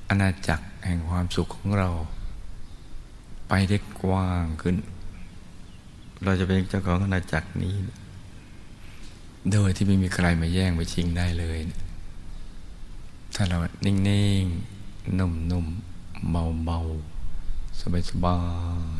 [0.09, 1.89] อาณาจักรแห่งความสุขของเรา
[3.49, 4.77] ไปได้กว้างขึ้น
[6.25, 7.75] เราจะเป็นเจ้าของอาณาจักรนี้
[9.53, 11.59] โดยที่ไม่มีใครมาแย่งมาชิงได้เลย
[13.35, 13.97] ถ้าเรานิ่
[14.43, 17.83] งๆนุ่มๆเบาๆส
[18.25, 18.39] บา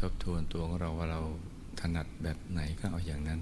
[0.00, 1.20] ทบทวนตัวของเราว่าเรา
[1.80, 3.40] ถนัดแบบไหนก็เอาอย่างนั้น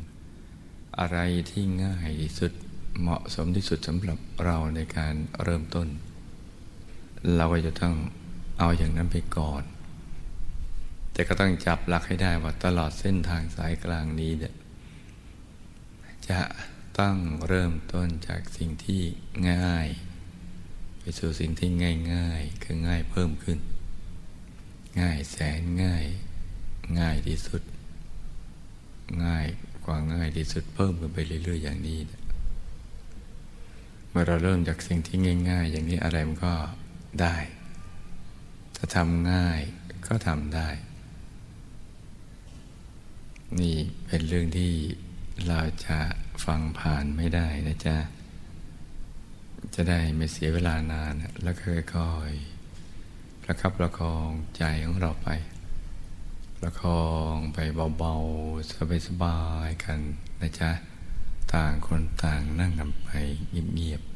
[0.99, 1.19] อะไร
[1.51, 2.53] ที่ง่ายที่สุด
[3.01, 5.89] เหมาะสมที่สุดสำหรับเราในการเริ่มต้น
[7.37, 7.95] เราก็จะต้อง
[8.59, 9.63] เอาอย่างนั้นไปก่อน
[11.13, 14.55] แต่ก็ต้องจับหลักให้ได้ว่าตลอดเส้นทางสายกลางนี้เนี่ย
[16.29, 16.41] จะ
[16.99, 17.17] ต้อง
[17.49, 19.03] เริ่มต้นจากสิ่งที่
[19.51, 19.89] ง่าย
[21.01, 23.59] ไปสู่สิ่งที่ง่ายง่ายคือง่ายเพิ่มขึ้น
[25.01, 26.05] ง่ายแสนง่าย
[27.01, 27.63] ง่ายที่สุด
[29.25, 29.47] ง่าย
[29.85, 32.23] กว่าง่ายที่สุดเพิ่มขึ้นไปเรื่อย ๆ อย่างนี้นะ
[34.11, 35.17] เมื่อเราเริ่มจากสิ่งที่
[35.51, 36.55] ง่าย ๆ อย่างนี้อะไรมันก็
[37.21, 37.37] ได้
[38.77, 39.61] ถ้าทำง่าย
[40.07, 40.69] ก็ทำได้
[43.61, 44.73] นี่เป็นเรื่องที่
[45.49, 45.99] เราจะ
[46.45, 47.97] ฟังผ่านไม่ได้นะจ๊ะ
[49.75, 55.29] จะได้ไม่เสียเวลานาน แล้วค่อยๆประคับประคองใจของเราไป
[56.67, 57.59] ประคองไป
[57.99, 59.99] เบาๆ สบายๆกัน
[60.41, 60.71] นะจ๊ะ
[61.53, 63.09] ต่างคนต่างนั่งกันไป
[63.75, 64.14] เงียบๆ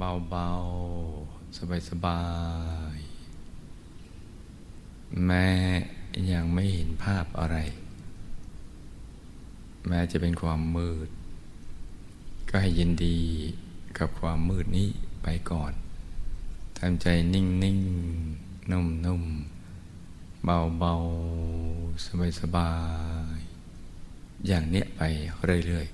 [0.00, 2.22] เบาๆ สบา
[2.96, 5.48] ยๆ แม้
[6.32, 7.56] ยังไม่เห็นภาพอะไร
[9.86, 11.08] แม้จะเป็นความมืด
[12.50, 13.18] ก็ให้ยินดี
[13.98, 14.88] กับความมืดนี้
[15.22, 15.72] ไปก่อน
[16.78, 17.44] ทำใจนิ่
[17.76, 22.72] งๆนุ่มๆ เบาๆ สบา
[23.36, 25.00] ยๆ อย่างเนี้ยไป
[25.66, 25.86] เรื่อย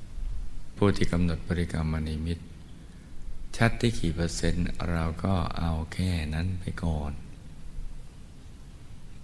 [0.00, 2.38] ๆ ผู้ที่กำหนดบริกรรมมณิมิต
[3.56, 7.12] ชัดที่กี่เปอร์เซ็นต์เราก็เอาแค่นั้นไปก่อน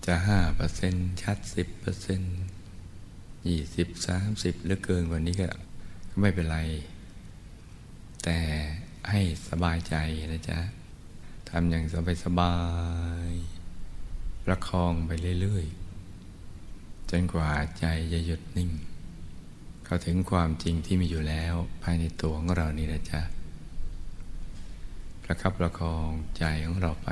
[0.05, 2.37] จะห้าเปอร์เซ็นต์ชัดสิบเปอร์เซ็นต์
[3.49, 5.49] ยี่สิบสามสิบหรือเกินกว่านี้ก็
[6.20, 6.59] ไม่เป็นไร
[8.24, 8.39] แต่
[9.11, 9.95] ให้สบายใจ
[10.33, 10.59] นะจ๊ะ
[11.49, 12.57] ทำอย่างสบายสบา
[13.28, 13.30] ย
[14.45, 15.11] ประคองไป
[15.41, 18.70] เรื่อยๆ จนกว่าใจจะหยุดนิ่ง
[19.85, 23.22] เข้าถึงความจริงที่มีอยู่แล้วภายในตัวของเรานี่นะจ๊ะ
[25.35, 27.11] ประคับประคองใจของเราไป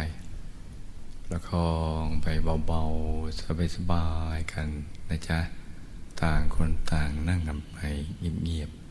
[1.29, 2.27] ประคองไป
[2.67, 4.07] เบาๆ สบา
[4.37, 4.69] ยๆกัน
[5.09, 5.39] นะจ๊ะ
[6.23, 7.77] ต่างคนต่างนั่งกันไป
[8.45, 8.90] เงียบๆ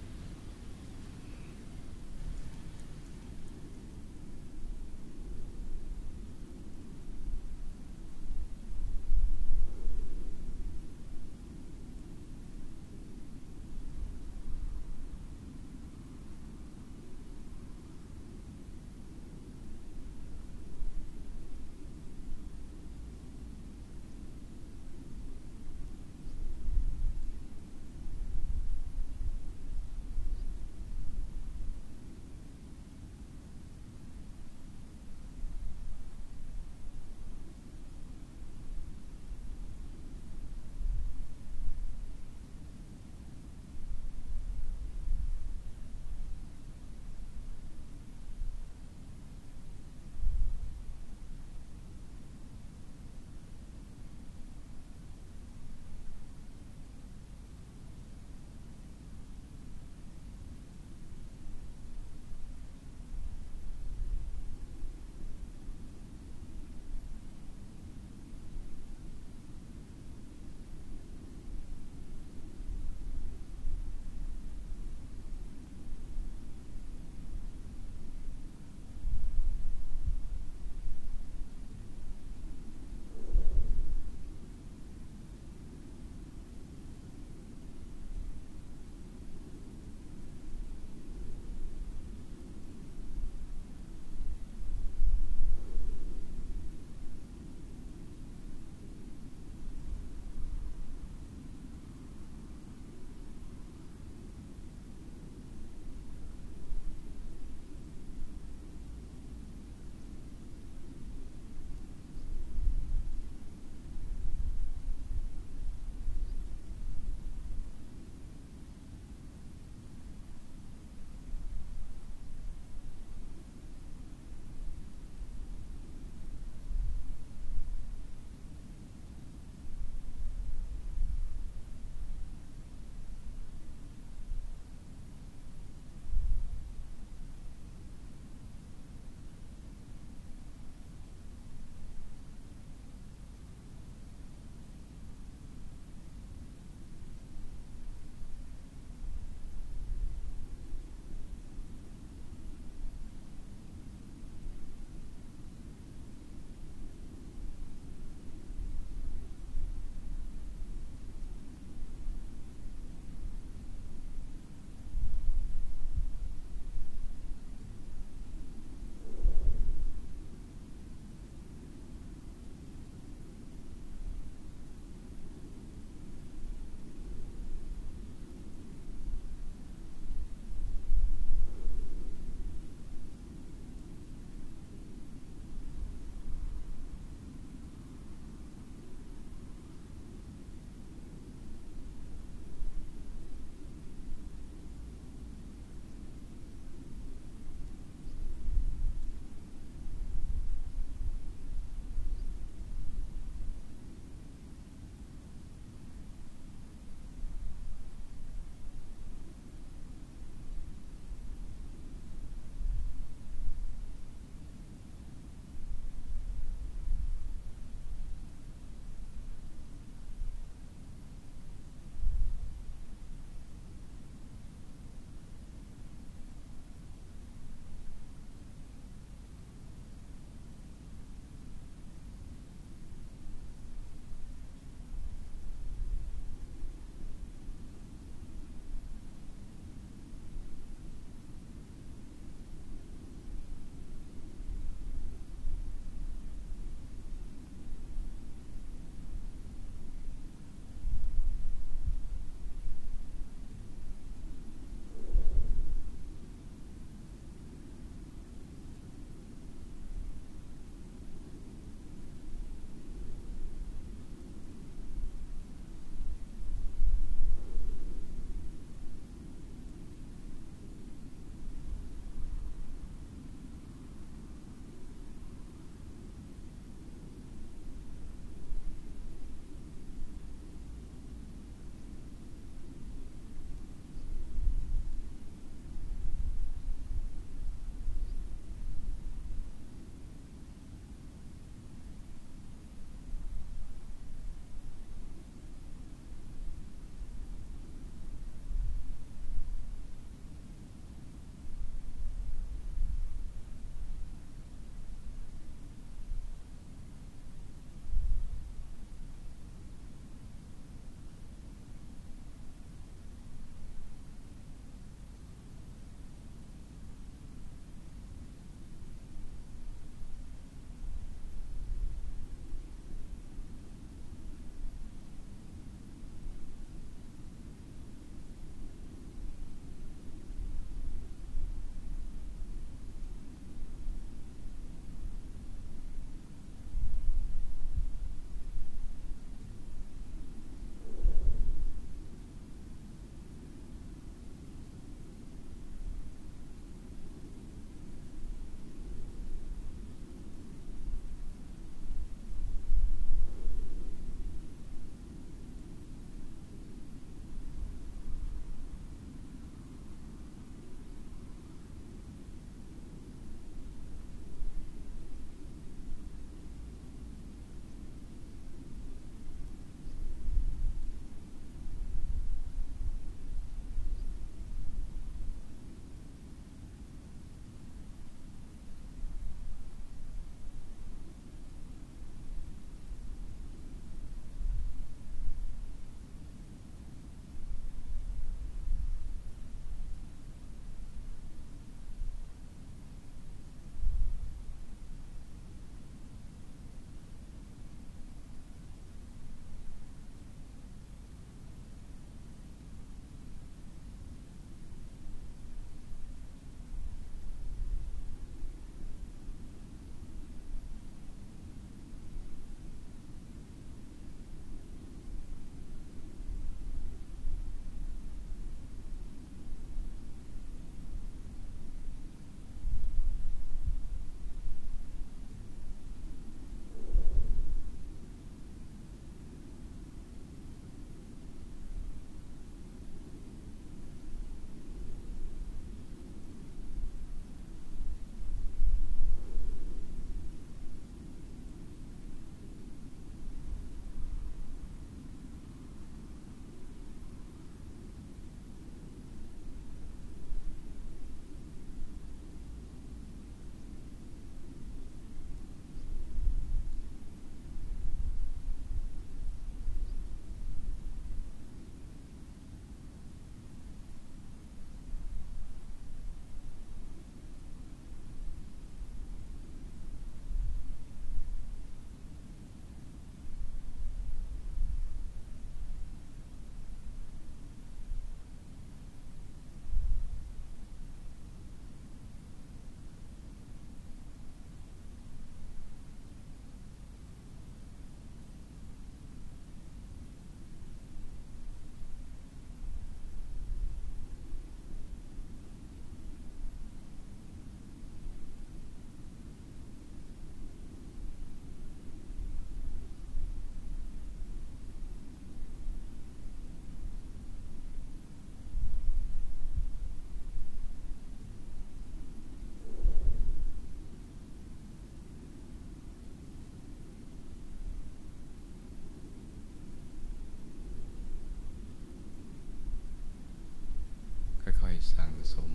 [524.93, 525.51] สั่งสม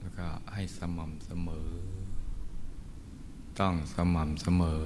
[0.00, 1.68] แล้วก็ให้สม่ำเสมอ
[3.60, 4.84] ต้องสม่ำเสมอ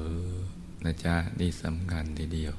[0.84, 2.54] นะจ๊ะนี่สำคัญทีเดียว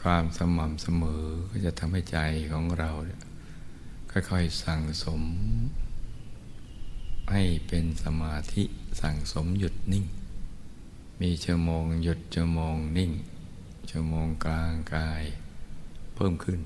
[0.00, 2.18] ความสม่ำเสมอก็จะทำให้ใจ
[2.52, 2.90] ของเรา
[4.10, 5.22] ค่อยๆสั่งสม
[7.32, 8.64] ให้เป็นสมาธิ
[9.00, 10.04] สั่งสมหยุดนิ่ง
[11.20, 13.12] มีชั่วโมงหยุดชั่วโมงนิ่ง
[13.90, 15.22] ชั่วโมงกลางกาย
[16.14, 16.60] เพิ่มขึ้น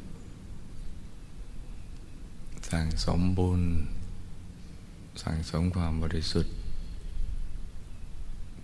[2.70, 3.62] สั่งสมบุญ
[5.22, 6.54] สั่งสมความบริสุทธิ์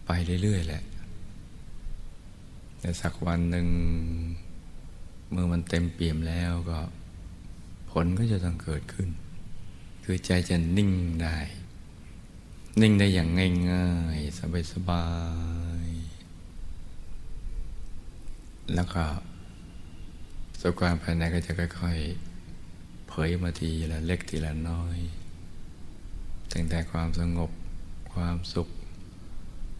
[0.07, 0.11] ไป
[0.43, 0.83] เรื่อย ๆ แหละ
[2.81, 3.67] แต่สักวันหนึ่ง
[5.31, 6.81] เมื่อมันเต็มเปี่ยมแล้วก็
[7.91, 9.09] ผลก็จะต้องเกิดขึ้น
[10.05, 10.93] คือใจจะนิ่ง
[11.23, 11.37] ได้
[12.81, 13.29] นิ่งได้อย่าง
[13.71, 14.39] ง่ายๆ
[14.73, 15.07] สบา
[15.87, 19.05] ยๆ แล้วก็
[20.61, 22.34] สุขความภายในก็จะค่อย ๆ
[23.09, 24.99] เผยมาทีละเล็กทีละน้อย
[26.53, 27.51] ตั้งแต่ความสงบ
[28.13, 28.69] ความสุข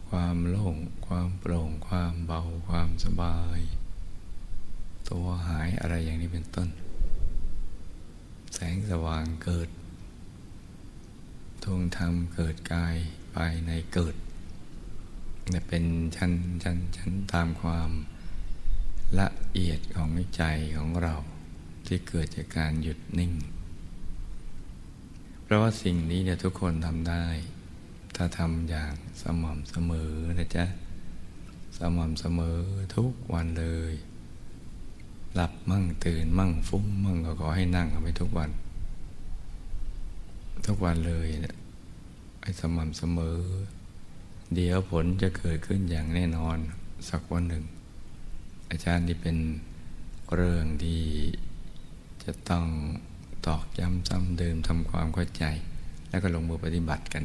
[0.09, 0.75] ความโล่ง
[1.07, 3.59] ความโปร่ง ความเบา ความสบาย
[5.09, 6.69] ตัวหายอะไรอย่างนี้เป็นต้น
[8.53, 9.69] แสงสว่างเกิด
[11.63, 12.95] ทวงธรรมเกิดกาย
[13.35, 14.15] ภายในเกิด
[15.49, 15.83] เนี่ยเป็น
[16.15, 16.31] ชั้น
[16.63, 17.89] ชั้นชั้นตามความ
[19.19, 20.43] ละเอียดของใจ
[20.77, 21.15] ของเรา
[21.87, 23.31] ที่เกิดจากการหยุดนิ่ง
[25.43, 27.25] เพราะว่าสิ่งนี้เนี่ยทุกคนทำได้
[28.15, 30.65] ถ้าทำอย่างสม่ำเสมอนะจ๊ะ
[31.77, 32.59] สม่ำเสมอ
[32.95, 33.93] ทุกวันเลย
[35.33, 38.49] หลับมั่งตื่นมั่งฟุ้งมั่งก็ขอให้นั่งเอาไปทุกวัน
[40.65, 41.55] ทุกวันเลยเนี่ย
[42.41, 43.39] ให้สม่ำเสมอ
[44.55, 46.57] เดี๋ยวผลจะเกิดขึ้นอย่างแน่นอน
[47.09, 47.63] สักวันหนึ่ง
[48.69, 49.37] อาจารย์ที่เป็น
[50.33, 51.01] เรื่องที่
[52.25, 52.65] จะต้อง
[53.47, 55.45] ตอกย้ำซ้ำเดิมทำความเข้าใจ
[56.09, 57.23] แล้วก็ลงมือปฏิบัติกัน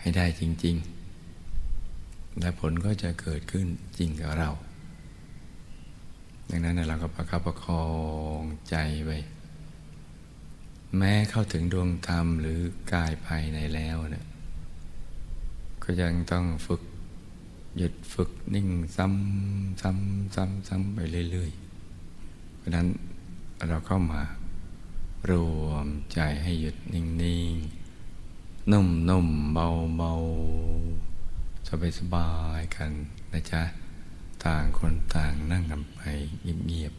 [0.00, 0.76] ให้ได้จริง
[1.58, 3.66] ๆ และผลก็จะเกิดขึ้น
[3.98, 4.50] จริงกับเรา
[6.48, 7.84] ดังนั้นเราก็ประคับประคอ
[8.38, 9.18] งใจไว้
[10.96, 12.60] แม้เข้าถึงดวงธรรมหรือ
[12.92, 14.26] กายภายในแล้วเนี่ย
[15.82, 16.82] ก็ยังต้องฝึก
[17.76, 20.98] หยุดฝึกนิ่งซ้ำซ้ำซ้ำซ้ำไป
[21.30, 22.86] เรื่อยๆเพราะนั้น
[23.68, 24.22] เราเข้ามา
[25.30, 25.32] ร
[25.62, 27.04] วมใจให้หยุดนิ่
[27.52, 32.90] งๆ นุ่มๆ เบาๆ สบายๆกัน
[33.32, 33.62] นะจ๊ะ
[34.44, 36.00] ต่างคนต่างนั่งกันไป
[36.66, 36.94] เงียบ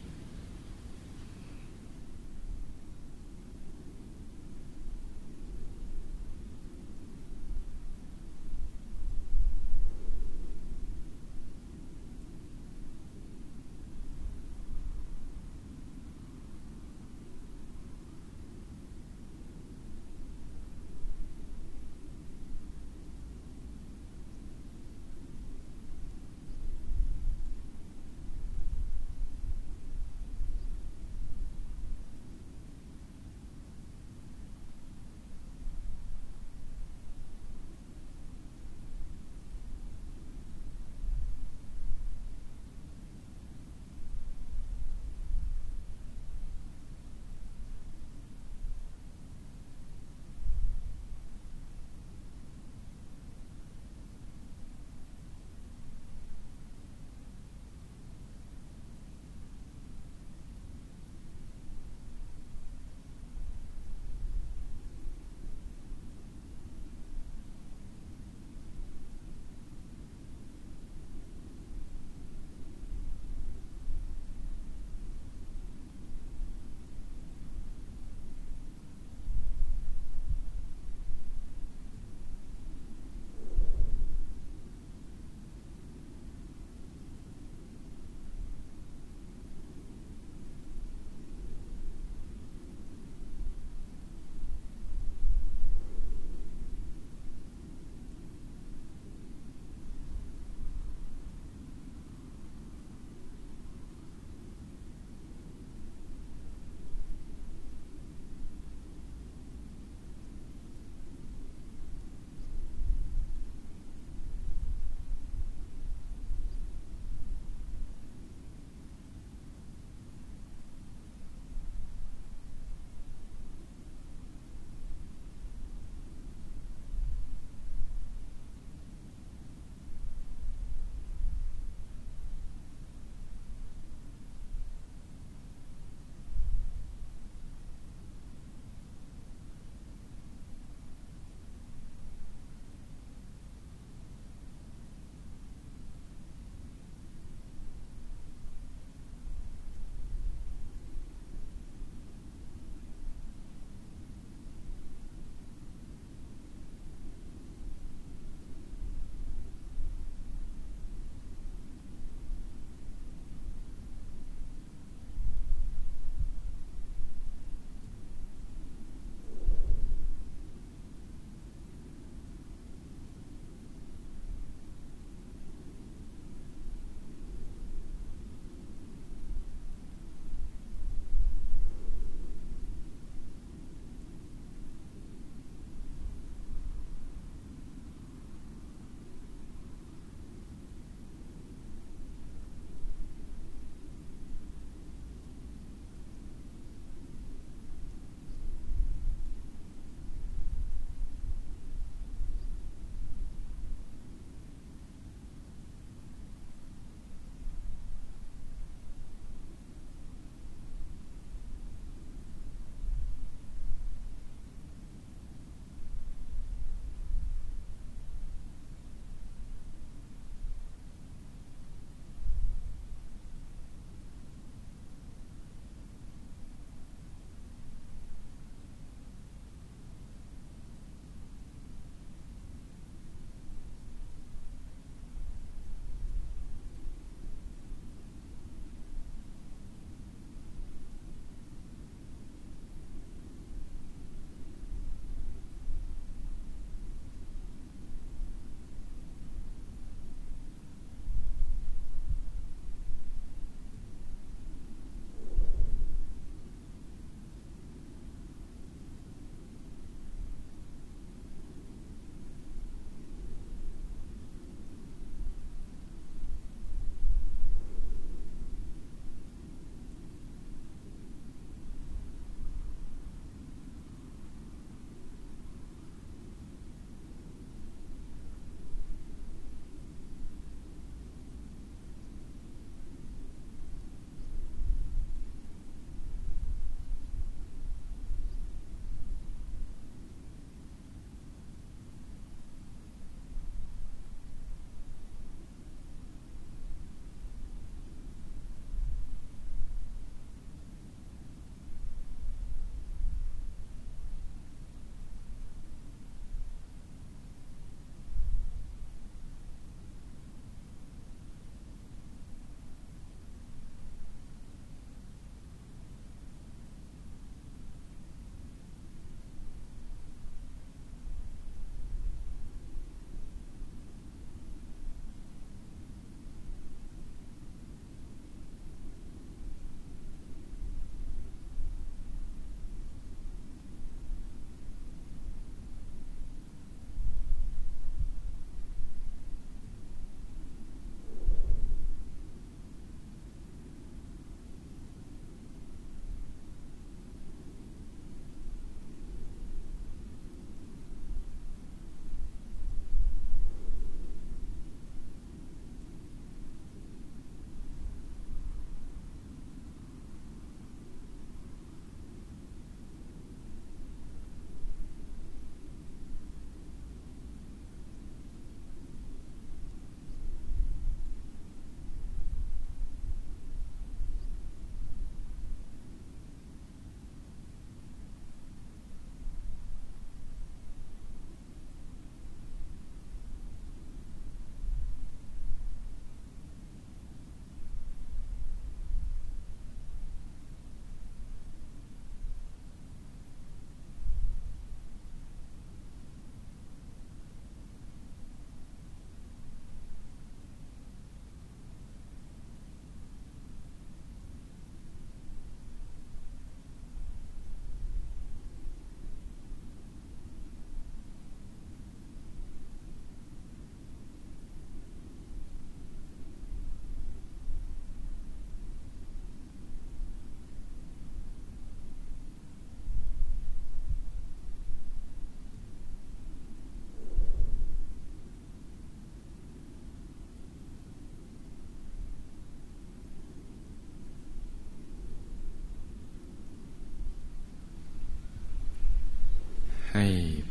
[439.92, 440.06] ให้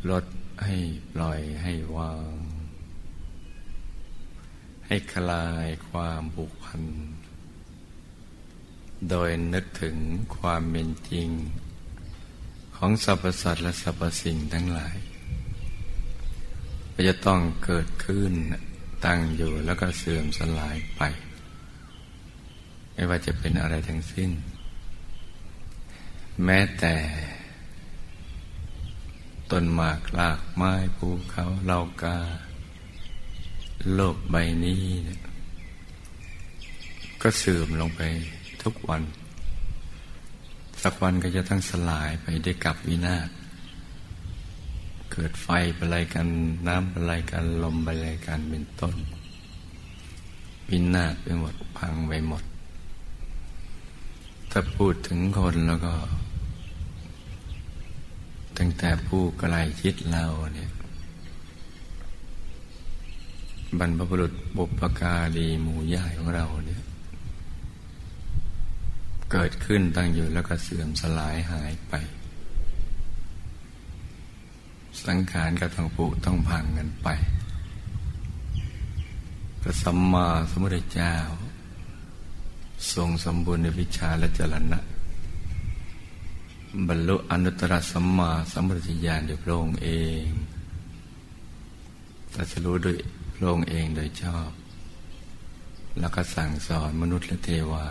[0.09, 0.25] ลด
[0.65, 0.77] ให้
[1.13, 2.37] ปล่อยให้วาง
[4.87, 6.83] ให้คลายความผูกพัน
[9.09, 9.97] โดยนึกถึง
[10.37, 11.29] ความเป็นจริง
[12.75, 14.95] ของสรรพสัตว์และสรรพสิ่งทั้งหลาย
[17.07, 18.33] จะต้องเกิดขึ้น
[19.05, 21.01] ตั้งอยู่แล้วก็เสื่อมสลายไป
[22.93, 24.31] ไม่ว่าจะเป็นอะไรทั้งสิ้น
[26.45, 26.95] แม้แต่
[29.51, 32.17] ต้นหมากลากไม้ภูเขาเหล่ากา
[33.93, 35.21] โลกใบนี้เนี่ย
[37.21, 38.01] ก็เสื่อมลงไป
[38.63, 39.03] ทุกวัน
[40.83, 43.29] สักวันก็จะต้องสลายไปได้กับวินาศ
[45.11, 45.47] เกิดไฟ
[45.79, 46.27] อะไรกัน
[46.67, 48.95] น้ำอะไรกันลมอะไรกันเป็นต้น
[50.69, 52.43] วินาศไปหมดพังไปหมด
[54.51, 55.93] ถ้าพูดถึงคนแล้วก็
[58.63, 60.71] ตั้งแต่ผู้ไกลชิดเราเนี่ย
[63.79, 66.83] บรรพบุรุษบุปการีหมู่ใหญ่ของเราเนี่ย
[69.31, 71.93] เกิดขึ้นตั้งอยู่แล้วก็เสื่อมสลายหายไป
[75.05, 77.07] สังขารก็ต้องปุต้องพังกันไป
[79.61, 81.15] พระสัมมาสัมพุทธเจ้า
[82.93, 84.81] ทรงสมบูรณ์ในวิชาและจรณะ
[86.87, 89.89] บรรลุอนุตตรสัมมาสัมพุทธญาณโดยพระองค์เอ
[90.23, 90.25] ง
[92.33, 92.97] ตรัสรู้โดย
[93.35, 94.51] พระองค์เองโดยชอบ
[95.99, 97.87] แล้วก็สั่งสอนมนุษย์และเทวา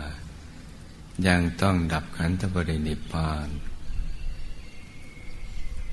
[1.27, 3.47] ยังต้องดับขันธปรินิพพาน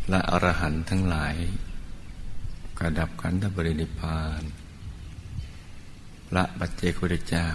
[0.09, 1.35] และอรหันต์ทั้งหลาย
[2.79, 4.43] กระดับขันธบรินิพาน
[6.29, 7.49] พระบัจเจกุฎเจ้า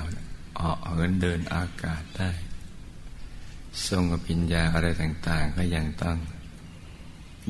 [0.59, 2.31] ออกเหินเดินอากาศได้
[3.87, 6.17] ทรงอภิญญาอะไรต่างๆ ก็ยังต้อง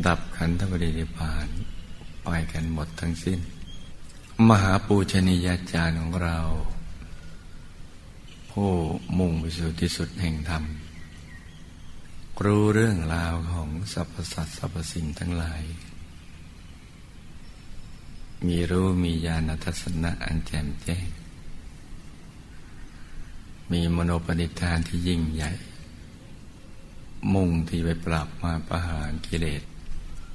[0.05, 1.47] ดับขันธบรินิพาน
[2.23, 3.39] ไปกันหมดทั้งสิ้น
[4.49, 6.37] มหาปูชนียาจารย์ของเรา
[8.51, 8.71] ผู้
[9.17, 10.63] มุ่งไปสู่ที่สุดแห่งธรรม
[12.45, 15.63] รู้เรื่องราวของสรรพสัตว์สรรพสิ่งทั้งหลาย
[18.47, 21.07] มีรู้มีญาณทัศนะอันแจ่มแจ้ง
[23.71, 25.51] มีมโนปณิธานที่ยิ่งใหญ่
[27.33, 29.63] มุ่งที่ไปปรับมาประหารกิเลส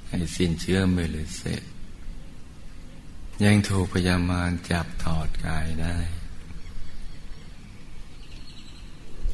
[0.09, 1.63] ให้สิ้นเชื้อมือหรือเสร็จ
[3.45, 5.97] ยังถูกพยามารจับถอดกายได้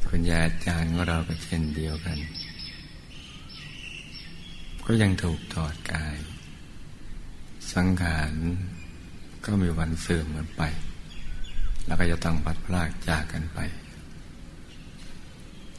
[0.08, 2.18] คุณยาอาจารย์ของเราก็เช่นเดียวกัน
[4.84, 6.16] ก็ยังถูกถอดกาย
[7.72, 8.32] สังขาร
[9.44, 10.62] ก็มีวันเสื่อมมันไป
[11.86, 13.58] แล้วก็จะต้องพัดพลากจากกันไป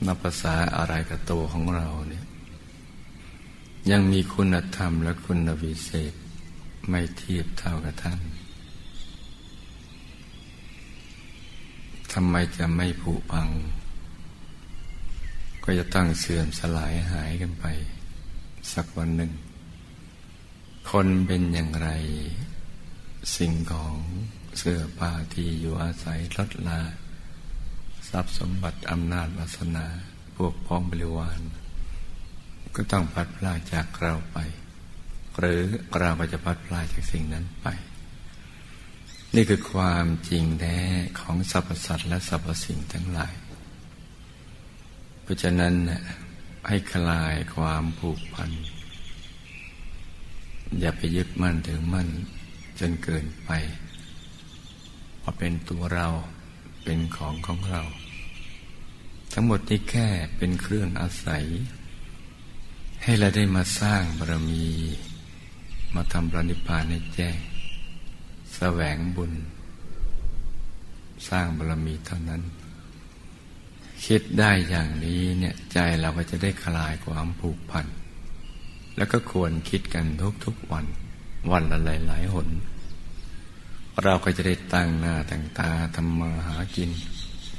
[0.06, 2.26] นับภาษาอะไรกับตัวของเราเนี่ย
[3.92, 6.14] ยังมีคุณธรรมและคุณวิเศษ
[6.90, 8.20] ไม่เทียบเท่ากับท่าน
[12.14, 13.50] ทำไมจะไม่ผุพัง
[15.64, 17.66] ก็จะตั้งเสื่อมสลายหายกันไป
[18.74, 19.32] สักวันหนึ่ง
[20.92, 21.90] คนเป็นอย่างไร
[23.36, 23.96] สิ่งของ
[24.58, 26.82] เสื้อผ้าที่อยู่อาศัยลดลา
[28.10, 29.86] ทรัพย์สมบัติอำนาจวาสนา
[30.36, 31.40] พวกพ้องบริวาร
[32.76, 34.38] ก็ต้องพัดพลาจากเราไป
[35.38, 35.62] หรือ
[36.00, 37.68] เราก็จะพัดพลาจากสิ่งนั้นไป
[39.36, 40.78] นี่คือความจริงแท้
[41.20, 43.34] ของสรรพสัตว์และสรรพสิ่งทั้งหลาย
[45.22, 45.74] เพราะฉะนั้น
[46.68, 48.52] ให้คลายความผูกพัน
[50.80, 52.08] อย่าไปยึดมั่นถึงมั่น
[52.80, 53.50] จนเกินไป
[55.22, 56.08] ว่าเป็นตัวเรา
[56.90, 57.84] เป็นของของเรา
[59.34, 60.08] ทั้งหมดนี้แค่
[60.38, 61.46] เป็นเครื่องอาศัย
[63.04, 64.66] ให้เราได้มาสร้างบารมี
[65.96, 67.38] มาทำปรนิพานให้แจ้ง
[68.56, 69.34] แสวงบุญ
[71.30, 72.42] สร้างบารมีเท่านั้น
[74.06, 77.86] คิดได้อย่างนี้เนี่ยใจเราก็จะได้คลายความผูกพัน
[78.98, 80.06] แล้วก็ควรคิดกัน
[80.46, 80.86] ทุกๆวัน
[81.52, 82.50] วันละหลายๆหน
[84.04, 86.92] เราก็จะได้ตั้งหน้าตั้งตาทำมาหากิน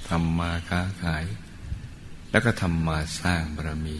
[0.08, 1.24] ทำมาค้าขาย
[2.30, 3.98] แล้วก็ทำมาสร้างบารมี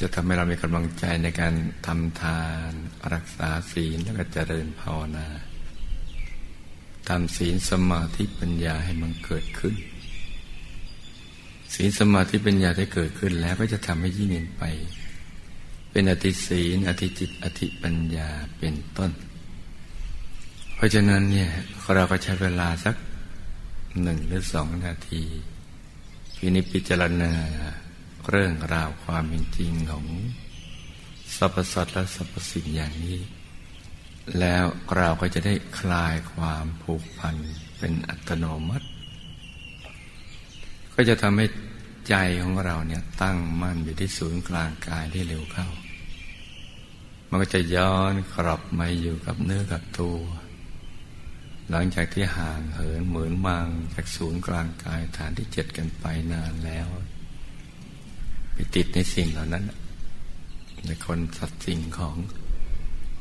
[0.00, 1.54] จะทำให้เรามีกำลังใจในการ
[1.86, 2.70] ทำทาน
[3.12, 5.28] รักษาศีลแล้วก็เจริญภาวนา
[7.08, 9.74] ทำศีลสมาธิปัญญาให้มันเกิดขึ้น
[11.74, 14.64] ศีลสมาธิปัญญาได้เกิดขึ้นแล้วก็จะทำให้ยิ่งเนไป
[15.90, 18.28] เป็นอธิศีลอธิจิตอธิปัญญา
[18.58, 19.12] เป็นต้น
[20.74, 21.50] เพราะฉะนั้นเนี่ย
[21.94, 22.96] เราก็ใช้เวลาสัก
[24.02, 25.22] หนึ่งหรือสองนาที
[26.36, 27.32] พินิจพิจารณา
[28.30, 30.06] เรื่องราวความเป็นจริงของ
[31.36, 33.20] สรรพสัตว์และสรรพสิ่งอย่างนี้
[34.40, 34.64] แล้ว
[34.96, 37.36] เราก็จะได้คลายความผูกพัน
[37.78, 38.86] เป็นอัตโนมัติ
[40.94, 41.46] ก็จะทำให้
[42.08, 45.68] ใจของเราเนี่ยตั้งมั่นอยู่ที่ศูนย์กลางกายได้เร็วเข้า
[47.28, 50.18] มันก็จะย้อนกลับมาอยู่กับเนื้อกับตัว
[51.70, 56.86] หลังจากที่ห่างเหินเหมือนมังจากศูนย์กลางกายฐานที่เจ็ดกันไปนานแล้ว
[58.52, 59.64] ไปติดในสิ่งเหล่านั้น
[60.86, 62.16] ในคนสัตว์สิ่งของ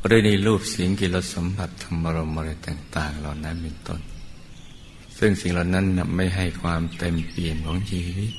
[0.06, 4.02] หรือในรูปเสียงกิรสัมผัสธรรมรมอะไรต่าง ๆ เหล่านั้นเป็นต้น
[5.18, 5.86] ซึ่งสิ่งเหล่านั้น
[6.16, 8.34] ไม่ให้ความเต็มเปี่ยมของชีวิต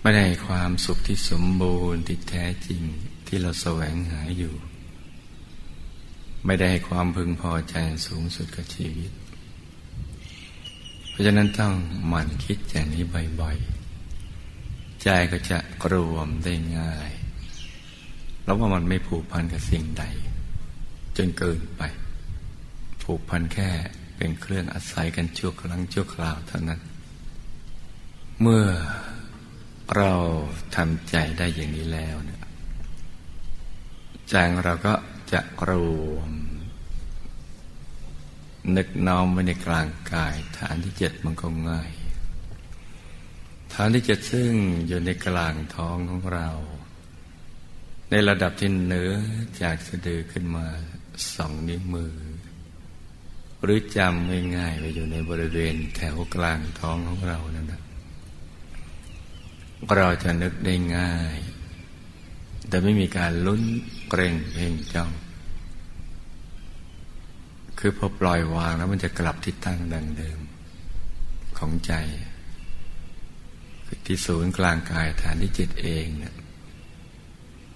[0.00, 2.82] ไม่ได้ความสุขที่สมบูรณ์ที่แท้จริง
[3.26, 4.54] ที่เราแสวงหาอยู่
[6.46, 7.74] ไม่ได้ให้ความพึงพอใจ
[8.06, 9.12] สูงสุดกับชีวิต
[11.10, 11.74] เพราะฉะนั้นต้อง
[12.08, 13.04] หมั่นคิดอย่างนี้
[13.40, 15.58] บ่อยๆ ใจก็จะ
[15.92, 17.10] รวมได้ง่าย
[18.42, 20.04] แล้วว่ามันไม่ผูกพันกับสิ่งใด
[21.16, 21.82] จนเกินไป
[23.02, 23.70] ผูกพันแค่
[24.16, 26.80] เป็นเครื่องอาศัยกันชั่วครั้งชั่วคราวเท่านั้น
[28.40, 28.66] เมื่อ
[29.96, 30.12] เรา
[30.76, 32.42] ทำใจได้อย่างนี้แล้วเนี่ย
[34.28, 34.94] ใจของเราก็
[35.32, 35.70] จะร
[36.12, 36.30] วม
[38.76, 41.90] นึกน้อมไว้ในกลางกาย ฐานที่เจ็ดมันก็ง่าย
[43.72, 44.52] ฐานที่เจ็ดซึ่ง
[44.86, 46.48] อยู่ในกลางท้องของเรา
[48.10, 49.12] ในระดับที่เหนือ
[49.62, 50.66] จากสะดือขึ้นมา
[51.34, 52.14] สองนิ้วมือ
[53.62, 57.82] หรือจำง่ายๆไปอยู่ในบริเวณแถวกลางท้องของเรานั่นนะ
[59.96, 61.36] เราจะนึกได้ง่าย
[62.68, 63.62] แต่ไม่มีการลุ้น
[64.10, 65.10] เกรงเพ่งจ้อง
[67.84, 70.38] คือพอปล่อยวางแล้วมันจะกลับที่ตั้งดังเดิม
[71.58, 71.92] ของใจ
[74.06, 76.34] ที่ศูนย์กลางกายฐานที่จิตเองเนี่ย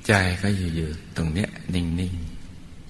[0.07, 2.15] ใจก็อยู่ๆตรงเนี้ย นิ่ง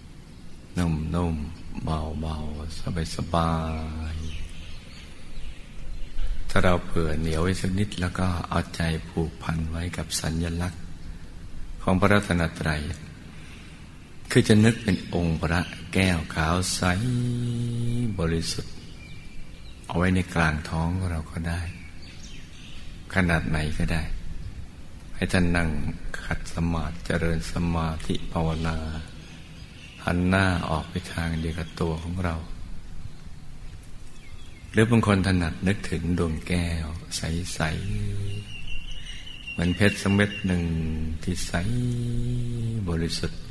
[0.01, 3.53] ๆ นุ่มๆ เบาๆ สบา
[4.15, 10.83] ยๆ ถ้าเราเผื่อเหนียวไว้สักนิด แล้วก็เอาใจผูกพันไว้กับสัญญลักษณ์
[11.83, 12.81] ของพระรัตนตรัย
[14.31, 15.63] คือจะนึกเป็นองค์พระ
[15.99, 16.83] แก้วขาวใส
[18.19, 18.75] บริสุทธิ์
[19.87, 21.61] เอาไว้ในกลางท้องเราก็ได้
[23.15, 24.03] ขนาดไหนก็ได้
[25.15, 25.69] ให้ท่านนั่ง
[26.25, 28.77] ขัดสมาธิเจริญสมาธิภาวนา
[30.05, 32.35] หันหน้าออกไปทางเดียวกับตัวของเรา
[34.73, 36.87] หรือบางคนถนัดนึกถึงดวงแก้ว
[37.17, 37.61] ใส
[38.37, 40.65] ๆ เหมือนเพชรสเม็ดหนึ่ง
[41.23, 41.53] ที่ใส
[42.91, 43.46] บริสุทธิ์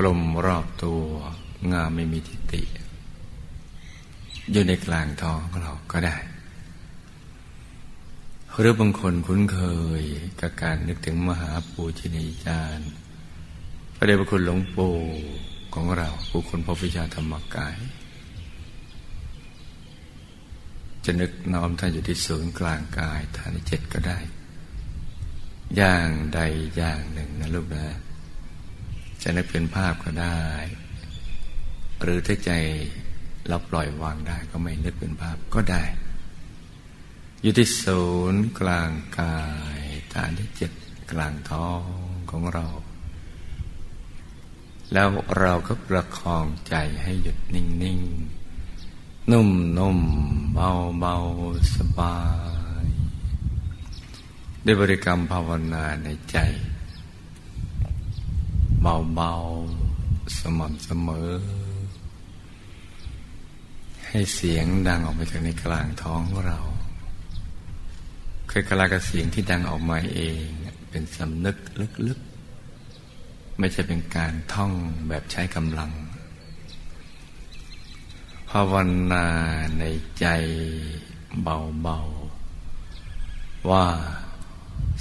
[0.06, 1.04] ลมรอบตัว
[1.72, 2.62] งามไม่มีทิฏฐิ
[4.52, 6.16] อยู่ในกลางท้องของเราก็ได้
[8.58, 9.60] หรือบางคนคุ้นเค
[10.00, 10.02] ย
[10.40, 12.90] กับการนึกถึงมหาปูชนียจารย์
[13.96, 14.96] พระเดชพระคุณหลวงปู่
[15.74, 17.76] ของเราผู้คนพบวิชาธรรมกาย
[21.04, 24.18] จะนึกน้อมท่านอยู่ที่ศูนย์กลางกายฐานที่เจ็ดก็ได้
[25.76, 26.40] อย่างใด
[26.76, 27.86] อย่างหนึ่งนะลูกนะ
[29.22, 30.42] จะนึกเป็นภาพก็ได้
[32.02, 32.50] หรือถ้าใจ
[33.48, 35.82] เราปล่อยวางได้ก็ไม่นึกเป็นภาพก็ได้
[37.42, 39.38] อยู่ที่ศูนย์กลางกา
[39.78, 39.80] ย
[40.14, 40.72] ฐานที่เจ็ด
[41.12, 41.82] กลางท้อง
[42.30, 42.66] ของเรา
[44.92, 45.08] แล้ว
[45.40, 49.98] เราก็ประคองใจให้หยุดนิ่งๆ นุ่มนุ่ม
[50.54, 51.16] เบาเบา
[51.76, 52.18] สบา
[52.84, 52.86] ย
[54.62, 56.38] ได้บริกรรมภาวนาในใจ
[58.82, 59.32] เบาเบา
[60.38, 61.30] สม่ำเสมอ
[64.08, 66.60] ให้เสียงดังออกไปจากในกลางท้องของเรา
[68.48, 70.44] เคยกลากับเสียงที่ดังออกมาเอง
[70.90, 71.56] เป็นสำนึก
[72.06, 74.72] ลึกๆ ไม่ใช่เป็นการท่อง
[75.08, 75.90] แบบใช้กำลัง
[78.50, 78.74] ภาว
[79.12, 79.26] นา
[79.78, 79.84] ใน
[80.18, 80.26] ใจ
[81.42, 83.86] เบาๆ ว่า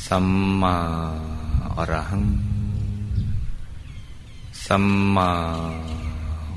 [0.08, 0.28] สัม
[0.62, 0.78] มา
[1.76, 2.26] อรหัง
[4.72, 4.86] สัม
[5.16, 5.32] มา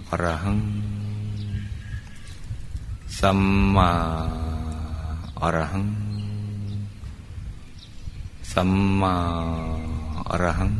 [0.09, 0.59] อรหัง
[3.21, 3.41] สัม
[3.75, 3.91] มา
[5.41, 5.87] อรหัง
[8.53, 8.71] สัม
[9.01, 9.15] มา
[10.29, 10.73] อรหัง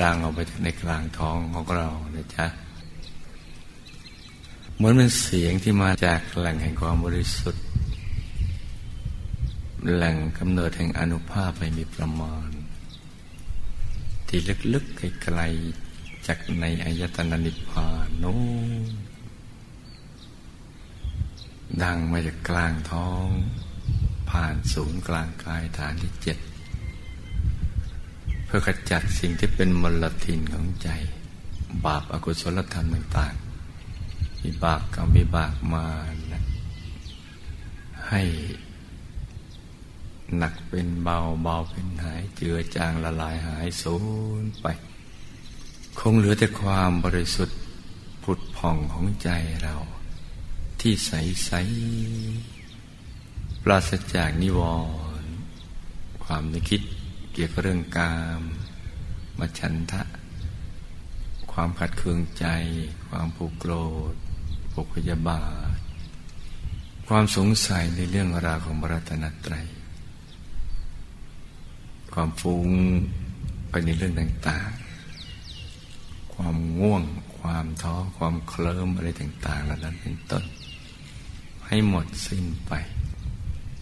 [0.00, 2.46] ดังออกไปในกลางท้องของเรานะจ๊ะ
[4.76, 7.64] เหมือนเป็นเสียงที่มาจากแหล่งแห่งความบริสุทธิ์
[9.94, 12.50] แหล่งกำเนิดแห่งอนุภาพไม่มีประมาณ
[14.28, 14.38] ที่
[14.74, 15.81] ลึกๆไกลๆ
[16.26, 18.36] จากในอายตนะนิพพานโน้
[21.82, 23.28] ดังมาจากกลางท้อง
[24.30, 26.38] ผ่านศูนย์กลางกายฐานที่เจ็ด
[28.46, 30.88] พพื่อขจัดสิ่งที่เป็นมลทินของใจ
[31.84, 35.86] บาปอากุศลธรรมต่างๆวิบากกรรมวิบากมา
[36.32, 36.42] นะ
[38.08, 38.22] ให้
[40.36, 43.96] หนักเป็นเบาเบาเป็นหายเจือจางละลายหายสู
[44.40, 44.66] ญไป
[45.98, 47.58] คงเหลือแต่ความบริสุทธิ์
[48.22, 49.30] ผุดผ่องของใจ
[49.62, 49.74] เรา
[50.80, 51.12] ที่ใส
[51.44, 51.50] ใส
[53.62, 54.60] ปราศจากนิว
[55.22, 55.32] รณ์
[56.24, 56.82] ความนึกคิด
[57.32, 58.42] เกี่ยวกับเรื่องกาม
[59.38, 60.02] มาฉันทะ
[61.52, 62.46] ความขัดเคืองใจ
[63.08, 63.72] ความผูกโกร
[64.12, 64.14] ธ
[64.72, 65.44] ผูกพยาบา
[65.74, 65.76] ท
[67.08, 69.66] ความสงสัยในเรื่องราวของบรัตนตรัย
[72.14, 72.68] ความฟุ้ง
[73.70, 74.70] ไปในเรื่องต่าง
[76.42, 77.02] ความง่วง
[77.38, 80.44] ความท้อความเคลิ้มอะไรต่างๆเหล่านั้นเป็นต้น
[81.66, 82.72] ให้หมดสิ้นไป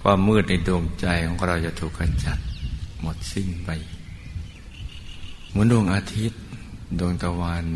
[0.03, 2.39] ความมืดในดวงใจของเราจะถูกขจัด
[3.01, 3.71] หมดสิ้นไป
[5.49, 6.43] เหมือนดวงอาทิตย์
[6.99, 7.67] ดวงตะวัน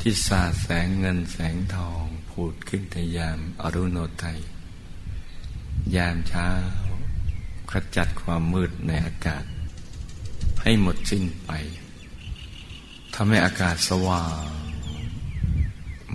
[0.00, 4.38] ที่สาดแสงเงินแสงทองผุดขึ้นในยามอรุณโนไทย
[5.94, 6.48] ยามเช้า
[7.70, 9.44] ขจัดความมืดในอากาศ
[10.62, 11.50] ให้หมดสิ้นไป
[13.14, 14.44] ทำให้อากาศสว่าง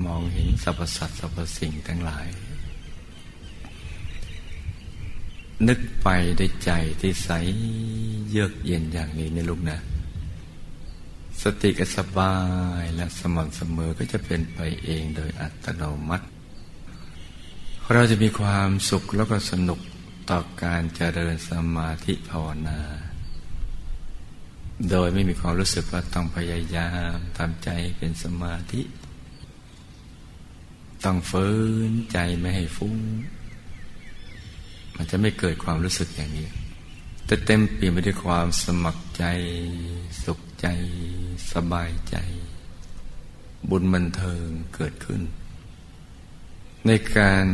[0.06, 2.28] มองเห็นสรรพสัตว์สรรพสิ่งทั้งหลาย
[5.68, 6.08] นึกไป
[6.38, 7.30] ได้ใจที่ใส
[8.30, 9.80] เยือกเย็นอย่างนี้ในลูกนะ
[11.42, 12.36] สติก็สบา
[12.82, 16.26] ยและสม่ำเสมอก็จะเป็นไปเองโดยอัตโนมัติ
[17.94, 19.80] เราจะมีความสุขแล้วก็สนุก
[20.30, 22.80] ต่อการเจริญสมาธิภาวนา
[24.90, 28.82] โดยไม่มีความรู้สึกว่าต้องพยายามทำใจเป็นสมาธิ
[31.04, 31.48] ต้องฝื
[31.90, 32.98] นใจไม่ให้ฟุ้ง
[34.96, 36.48] มันจะไม่เกิดความรู้สึกอย่างนี้
[37.26, 39.26] แต่เต็มเปี่ยนไปด้วยความสมัครใจ
[40.24, 40.68] สุขใจ
[41.54, 42.18] สบายใจ
[43.70, 45.22] บุญบันเทิงเกิดขึ้น
[46.86, 47.46] ในการ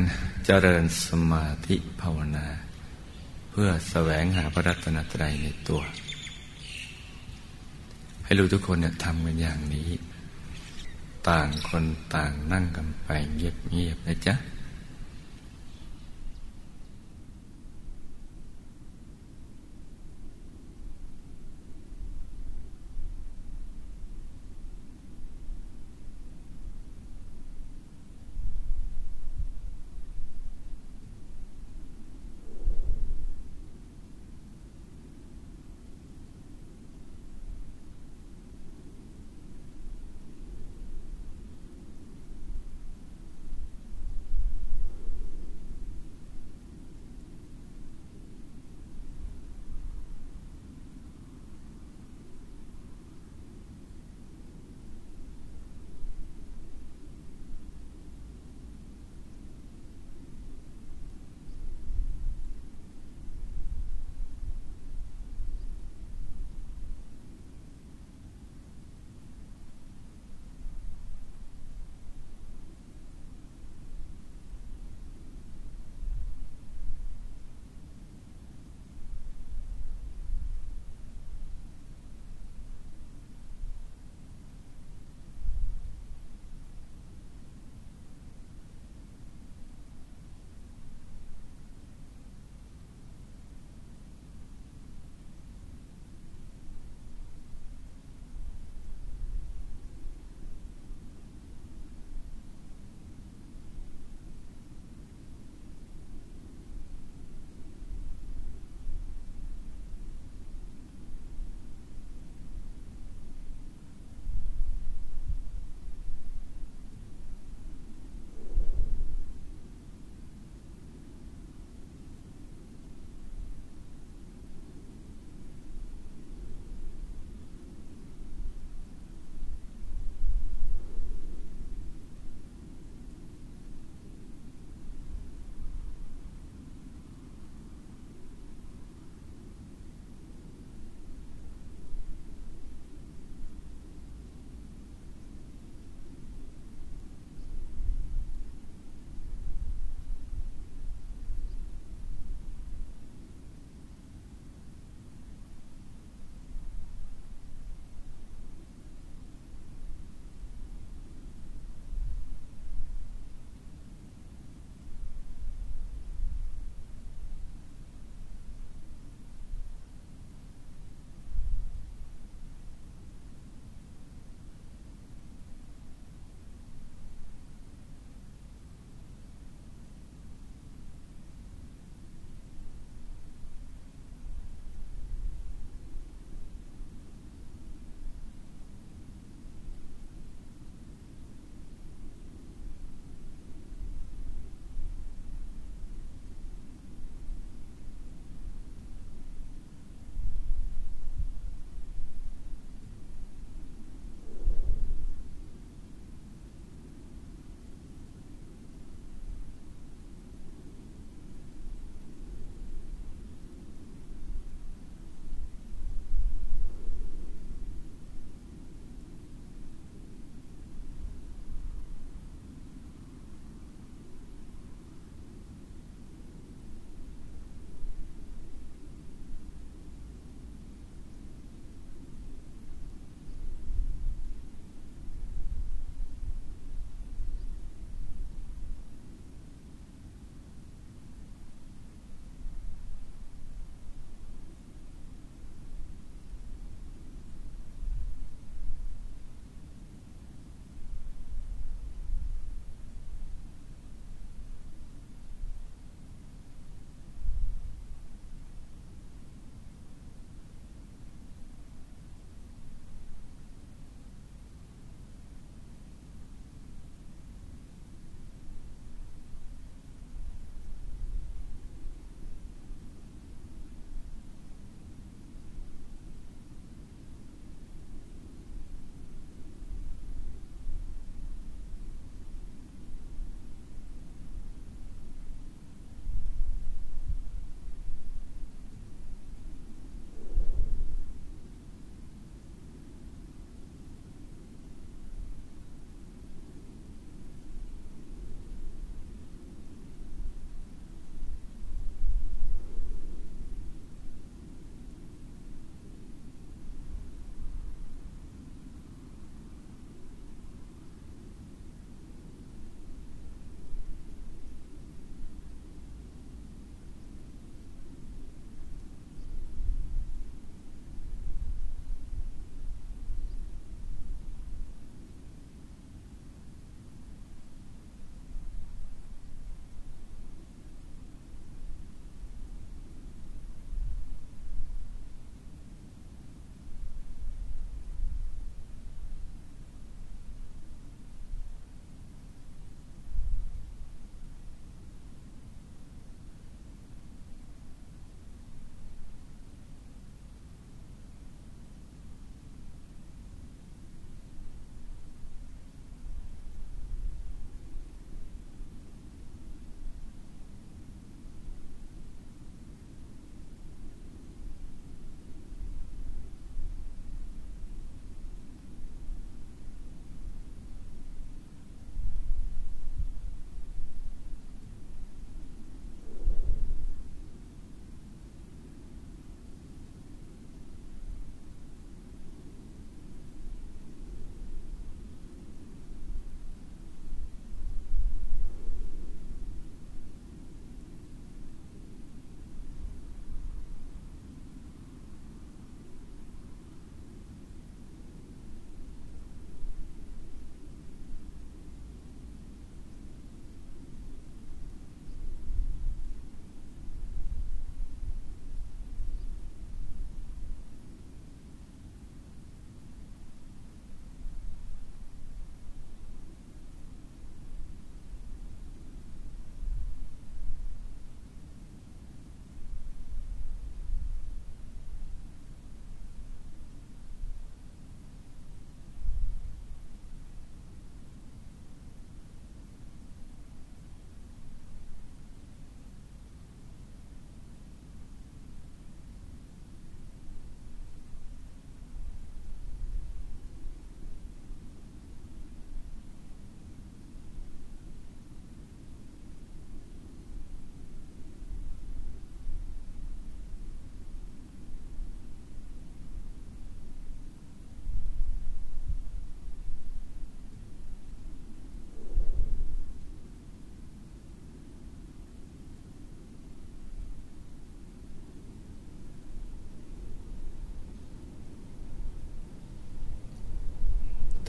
[0.45, 2.47] เจริญสมาธิภาวนา
[3.51, 5.81] เพื่อแสวงหาพระรัตนตรัยในตัว
[8.31, 9.89] ให้รู้ทุกคนเนี่ยทำกันอย่างนี้
[11.29, 11.83] ต่างคน
[12.15, 14.33] ต่างนั่งกันไปเงียบๆนะจ๊ะ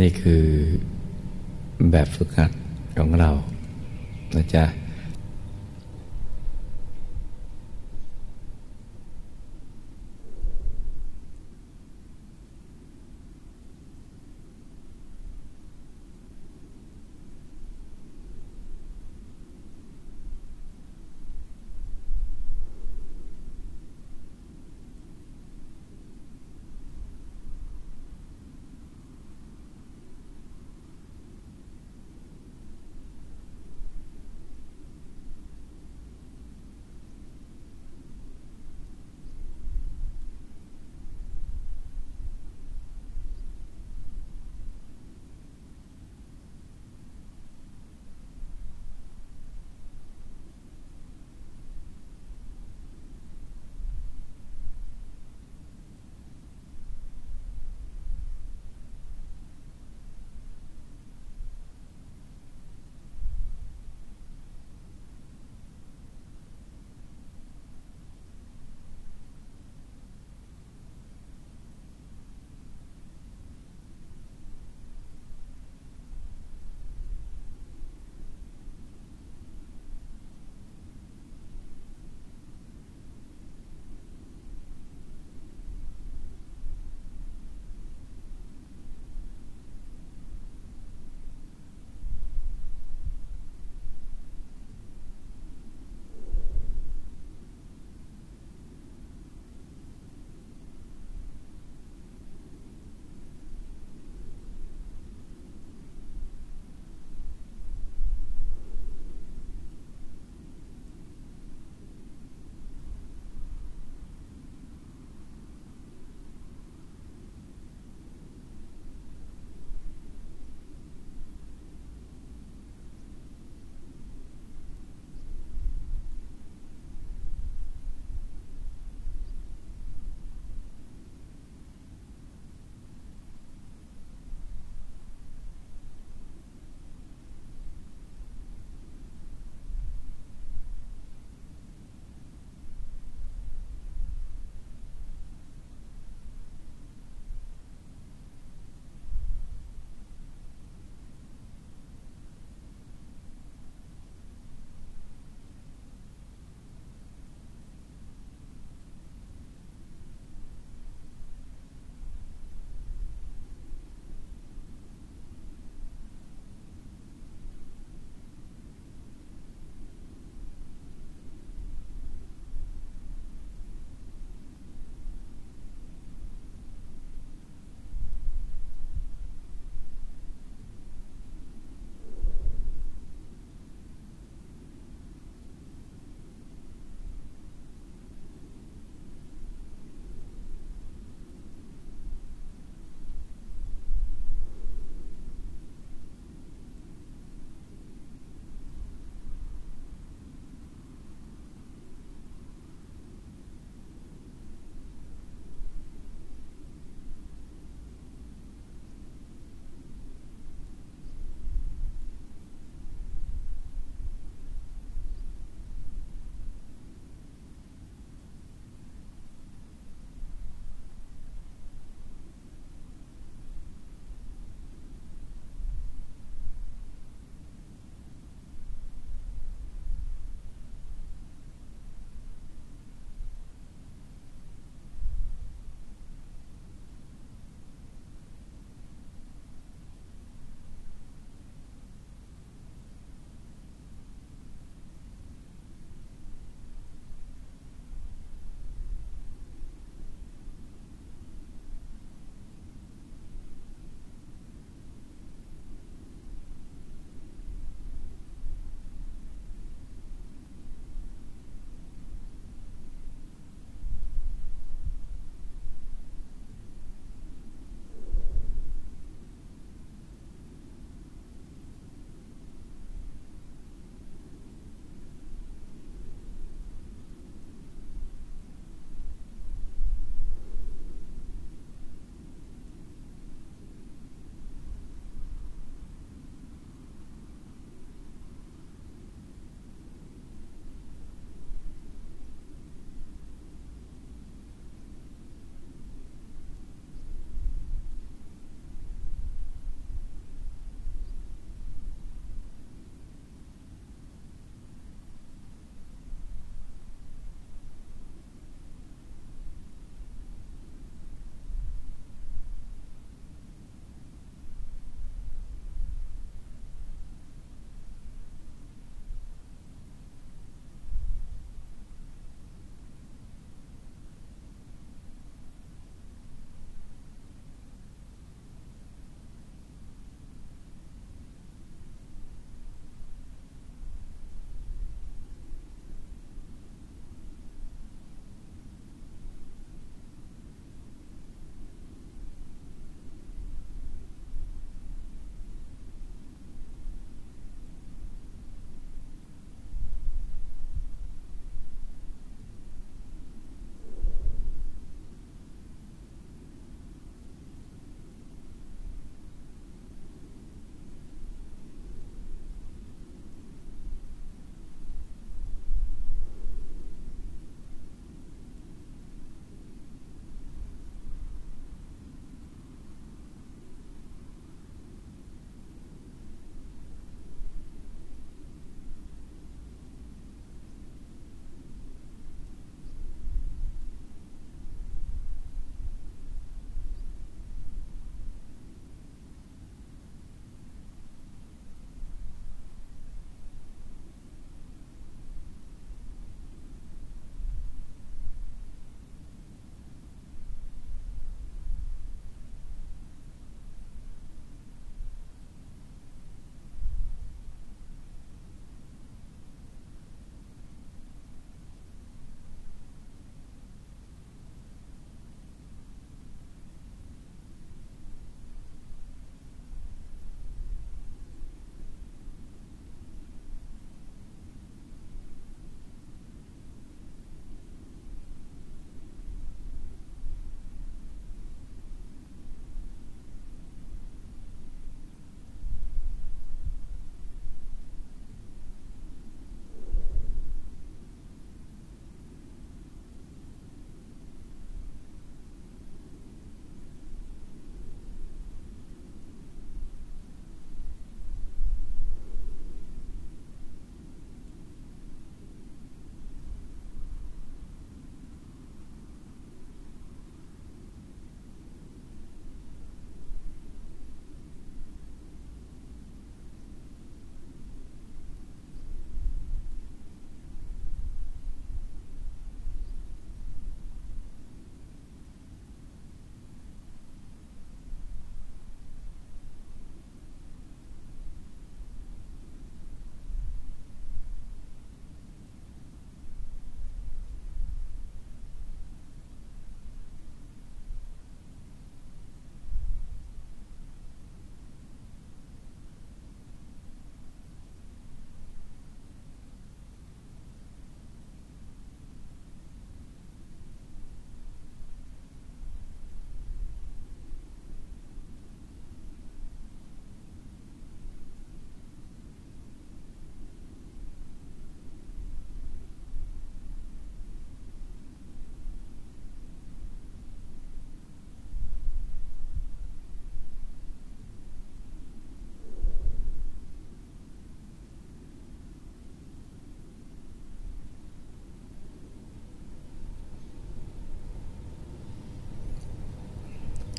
[0.00, 0.44] นี่คือ
[1.90, 2.50] แบบฝึกหัด
[2.98, 3.30] ของเรา
[4.36, 4.64] นะจ๊ะ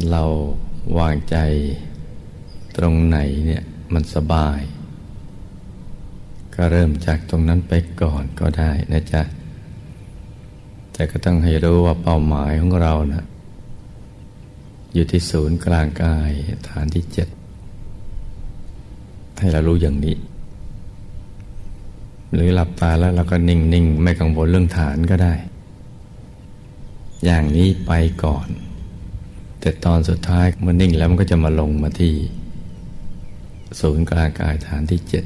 [0.07, 0.23] เรา
[0.97, 1.38] วางใจ
[2.77, 3.63] ตรงไหนเนี่ย
[3.93, 4.59] มันสบาย
[6.55, 9.21] ก็เริ่มจากตรงนั้นไปก่อนก็ได้นะจ๊ะ
[10.93, 13.23] แต่ก็ต้องให้รู้ว่าเป้าหมายของเรานะ
[14.93, 16.31] อยู่ที่ศูนย์กลางกาย
[16.69, 17.27] ฐานที่เจ็ด
[19.39, 20.15] ให้เรารู้อย่างนี้
[22.34, 25.34] หรือหลับตาแล้วเราก็นิ่ง ๆ ไม่กังวลเรื่องฐานก็ได้
[27.26, 27.91] อย่างนี้ไป
[28.23, 28.47] ก่อน
[29.60, 32.14] แต่ตอนสุดท้ายมันนิ่งแล้วมันก็จะมาลงมาที่
[33.80, 35.26] ศูนย์กลางกายฐานที่เจ็ด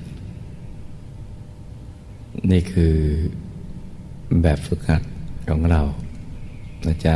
[2.49, 2.95] นี่คือ
[4.41, 5.01] แบบฝึกหัด
[5.49, 5.81] ของเรา
[6.87, 7.15] นะจ๊ะ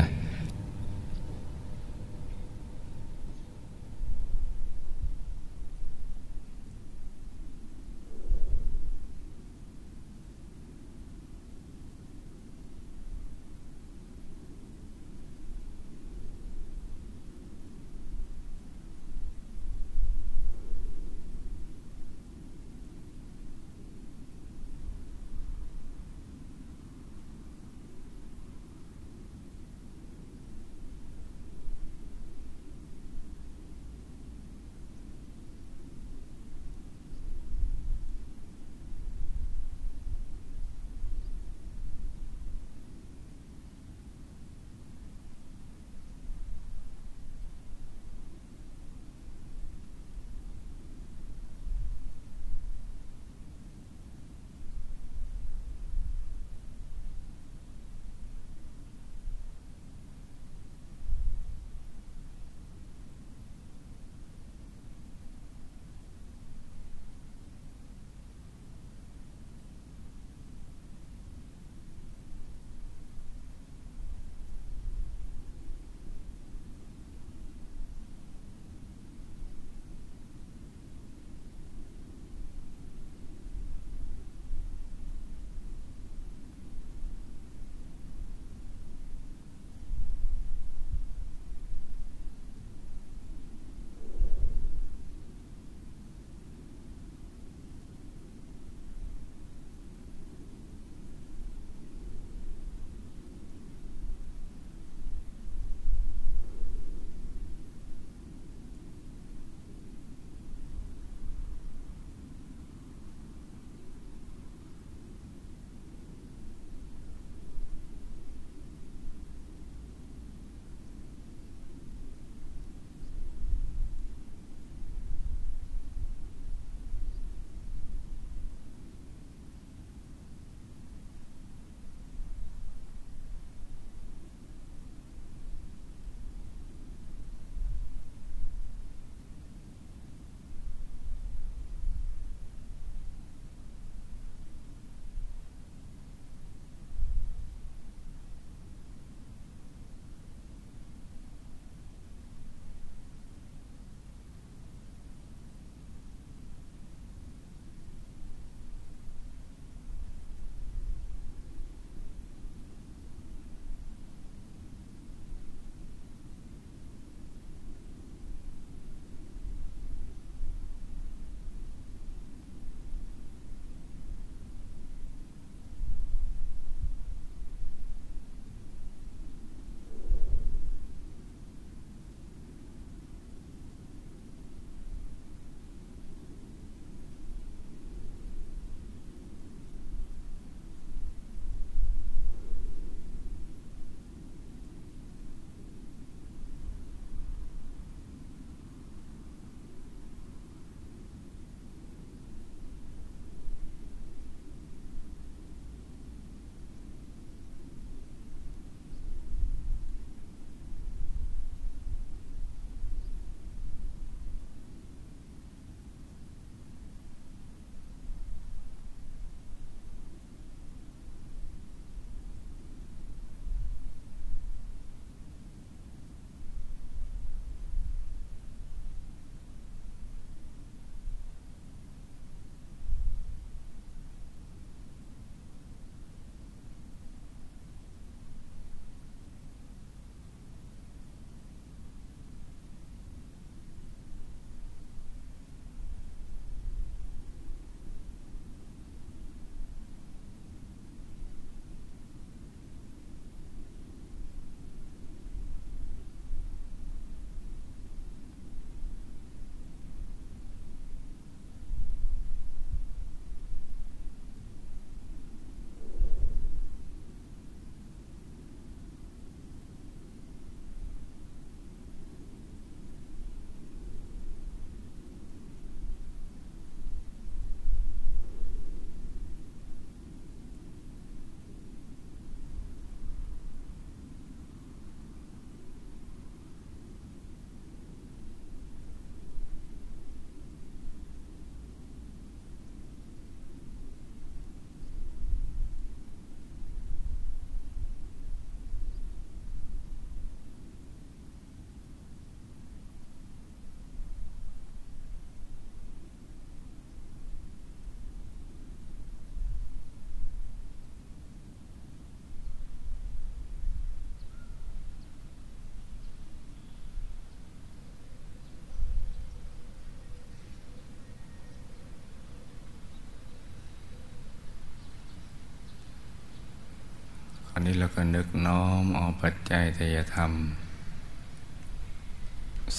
[327.57, 330.32] อันนี้เราก็นึกน้อมเอาปัจจัยทยธรรม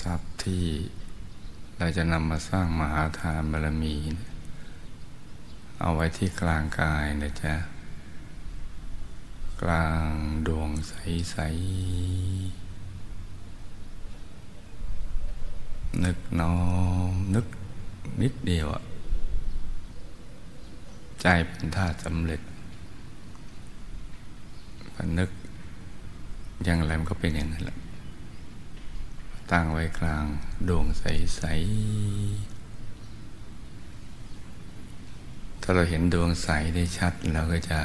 [0.00, 0.64] ทรัพย์ที่
[1.78, 3.96] เราจะนำมาสร้างมหาทานบารมี
[5.80, 7.54] เอาไว้ที่กลางกายนะจ๊ะ
[9.62, 10.08] กลาง
[10.46, 11.36] ดวงใส
[15.92, 16.56] ๆ นึกน้อ
[17.10, 17.46] มนึก
[18.22, 18.82] นิดเดียวอะ
[21.20, 22.40] ใจเป็นท่าสำเร็จ
[25.18, 25.30] นึก
[26.64, 27.78] อย่างไรมันก็เป็นอย่างนั้นแหละ
[29.50, 30.26] ตั้งไว้กลาง
[30.68, 32.56] ดวงใส ๆ
[35.62, 37.80] ถ้าเราเห็นดวงใสได้ชัดเราก็จะ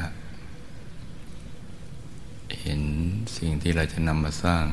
[2.60, 2.80] เห็น
[3.36, 4.64] สิ่งที่เราจะนำมาสร้าง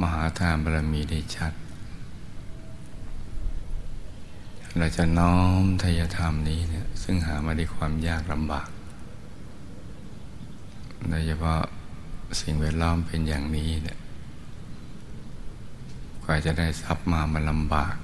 [0.00, 1.52] มหาทานบารมีได้ชัด
[4.78, 8.68] เราจะน้อมทายธรรมนี้เนี่ยซึ่งหามาด้วยความยากลำบาก
[11.08, 11.60] โดยเฉพาะ
[12.40, 13.98] สิ่งแวดล้อมเป็นอย่างนี้เนี่ย
[16.24, 17.96] กว่าจะได้ทรัพย์มามันลำบาก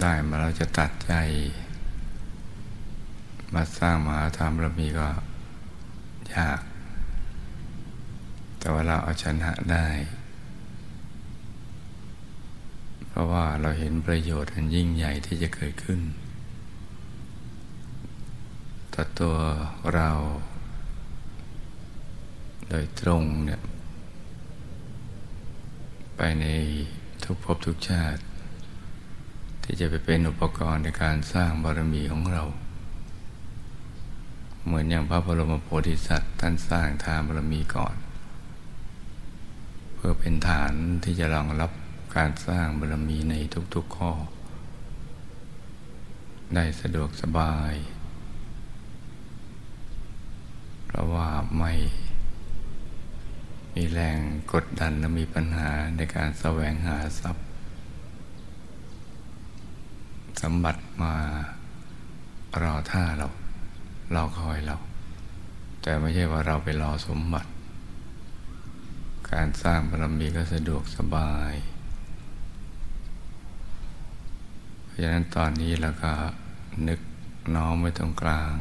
[0.00, 1.14] ได้มาเราจะตัดใจ
[3.54, 5.08] มาสร้างมหาธรรมเรามีก็
[6.34, 6.60] ยาก
[8.58, 9.88] แต่ว่าเราเอาชนะได้
[13.08, 16.00] เพราะว่าเราเห็นประโยชน์อันยิ่งใหญ่ที่จะเกิดขึ้น
[18.94, 19.36] ต่อตัว
[19.94, 20.10] เรา
[22.68, 23.60] โดยตรงเนี่ย
[26.16, 26.46] ไปใน
[27.24, 28.22] ทุกภพทุกชาติ
[29.62, 32.44] ที่จะไปเป็นอุปกรณ์ในการสร้างบารมีของเรา
[34.64, 37.96] เหมือนอย่างพระบรมโพธิสัตว์ท่านสร้างทานบารมีก่อน
[39.94, 40.72] เพื่อเป็นฐาน
[41.04, 41.70] ที่จะรองรับ
[42.16, 43.34] การสร้างบารมีใน
[43.74, 44.12] ทุกๆข้อ
[46.54, 47.74] ได้สะดวกสบาย
[50.86, 51.28] เพราะว่า
[51.58, 51.72] ไม่
[53.74, 54.18] มีแรง
[54.52, 57.46] กดดันและมีปัญหาในการแสวงหาทรัพย์
[60.42, 61.14] สมบัติมา
[62.62, 63.28] รอท่าเรา
[64.14, 64.76] รอคอยเรา
[65.82, 67.50] แต่ไม่ใช่ว่าเราไปรอสมบัติ
[69.30, 71.54] การสร้างบารมีก็สะดวกสบาย
[74.84, 76.12] เพราะฉะนั้นตอนนี้เราก็
[76.88, 77.00] นึก
[77.54, 78.54] น้อมไว้ตรงกลาง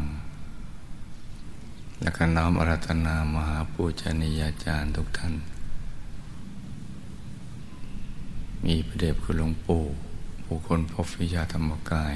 [2.02, 5.34] แล้วก็น้อมอารัธนามหาปูชนียาจารย์ทุกท่าน
[8.66, 9.84] มีพระเดชคุณหลวงปู่
[10.44, 12.16] ผู้คนพบวิชาธรรมกาย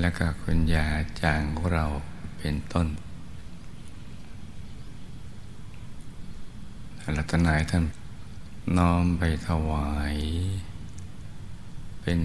[0.00, 0.86] และก็คุณยา
[1.22, 1.86] จางของเรา
[2.38, 2.86] เป็นต้น
[7.16, 7.84] รัตนายท่าน
[8.76, 10.16] น้อมไปถวาย
[12.02, 12.20] เป็น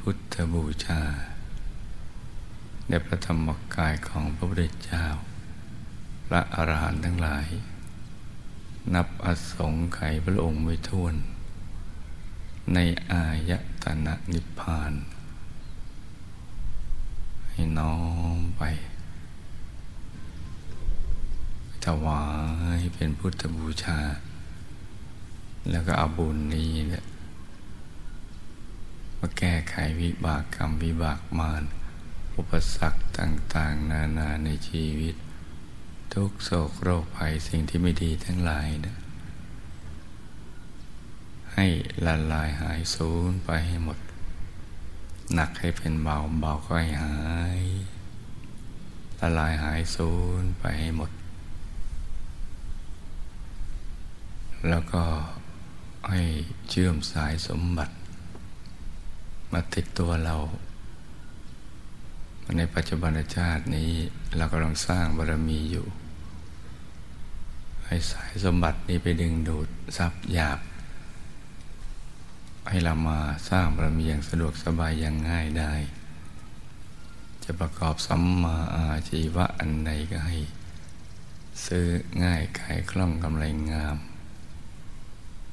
[0.00, 1.02] พุทธบูชา
[2.88, 5.04] ในพระธรรมกายของพระพุทธเจ้า
[6.32, 7.46] ระอรหันต์ทั้งหลาย
[8.94, 11.14] นับอสงไขยพระองค์ไม่ท้วน
[12.74, 12.78] ใน
[13.10, 13.52] อาย
[13.82, 14.92] ตนะนิพพาน
[17.50, 17.96] ให้น้อ
[18.36, 18.62] มไป
[21.84, 22.24] ถวา
[22.78, 24.00] ยเป็นพุทธบูชา
[25.70, 27.04] แล้วก็เอาบุญนี้เนี่ย
[29.18, 31.62] มาแก้ไขวิบากกรรมวิบากมาร
[32.36, 35.14] อุปสรรคต่าง ๆ นานาในชีวิต
[36.18, 38.96] ทุกโศกโรคภัยสิ่งที่ไม่ดีทั้งหลายนะ
[41.54, 41.66] ให้
[42.06, 43.98] ละลายหายสูญไปให้หมด
[45.34, 47.16] หนักให้เป็นเบาเบาก็ให้หา
[47.60, 47.62] ย
[49.20, 51.10] ละลายหายสูญไปให้หมด
[54.68, 55.04] แล้วก็
[56.10, 56.22] ให้
[56.68, 57.94] เชื่อมสายสมบัติ
[59.52, 60.36] มาติดตัวเรา
[62.56, 63.90] ในปัจจุบันชาตินี้
[64.36, 65.86] เรากำลังสร้างบารมีอยู่
[67.92, 70.60] ให้สายสมบัตินี้ไปดึงดูดทรัพย์หยาบ
[72.68, 73.18] ให้เรามา
[73.50, 75.72] สร้างบารมีอย่างสะดวกสบายอย่างง่ายได้
[77.44, 80.36] จะประกอบสัมมาอาชีวะอันใดก็ให้
[81.66, 81.86] ซื้อ
[82.22, 83.96] ง่ายขายคล่องกำไรงาม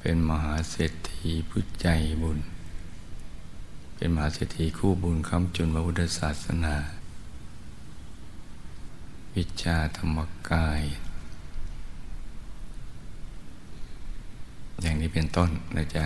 [0.00, 1.88] เป็นมหาเศรษฐีผู้ใจ
[2.22, 2.38] บุญ
[3.96, 6.76] เป็นมหาเศรษฐีคู่บุญคำจุนพระพุทธศาสนา
[9.34, 10.18] วิชาธรรม
[10.50, 10.82] กาย
[14.80, 16.04] อย่างนี้เป็นต้นนะจ๊ะ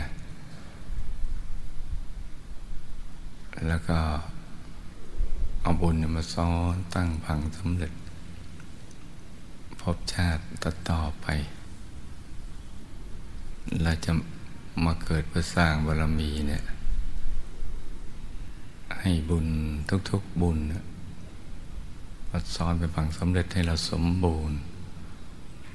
[3.67, 3.99] แล้วก็
[5.63, 7.93] เอาบุญมาซ้อนตั้งพังสำเร็จ
[9.81, 11.27] พบชาติต่อต่อไป
[13.83, 14.13] เราจะ
[14.85, 16.65] มาเกิดเพื่อสร้างบารมีเนี่ย
[19.01, 19.47] ให้บุญ
[20.11, 20.59] ทุกๆบุญ
[22.31, 24.59] มาซ้อนเป็นผังสำเร็จให้เราสมบูรณ์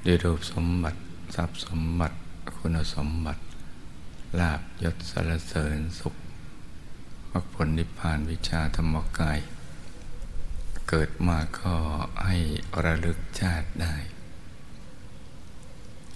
[0.06, 0.98] ด้วยรูปสมบัติ
[1.34, 2.16] ทรัพย์สมบัติ
[2.56, 3.42] คุณสมบัติ
[4.38, 6.14] ลาบยศสารเสริญสุข
[7.30, 9.38] มรรคผลนิพพานวิชาธรรมกาย
[10.88, 11.74] เกิดมาก็
[12.26, 12.36] ให้
[12.84, 13.96] ระลึกชาติได้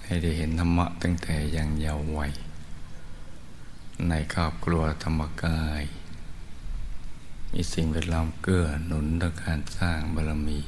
[0.05, 2.33] ให้ได้เห็นธรรมะตั้งแต่ยังเยาว์วัย
[4.09, 5.83] ในครอบครัวธรรมกาย
[7.53, 10.61] มีสิ่งแวดล้อมเกื้อหนุนต่อการสร้างบารมี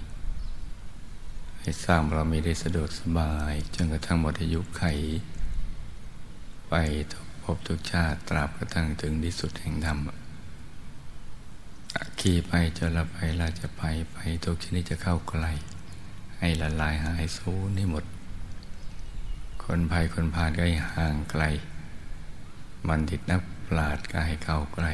[1.60, 4.82] ให้สร้างบารมีได้สะดวกสบาย จนกระทั่งหมดอายุไข
[6.70, 6.74] ไป
[7.12, 9.98] ทุกภพทุกชาติตราบกระทั่งถึงที่สุดแห่งธรรม
[12.20, 13.82] ขี่ไปจะละไปเราจะไป
[14.12, 15.52] ไปทุกชนิดจะเข้าใกล้
[16.38, 18.05] ให้ละลายหายสูญให้หมด
[19.62, 21.43] คนภัยคนพาลก็ให้ห่างไกล
[22.88, 24.93] บัณฑิตนักปราชญ์ก็ให้เข้าใกล้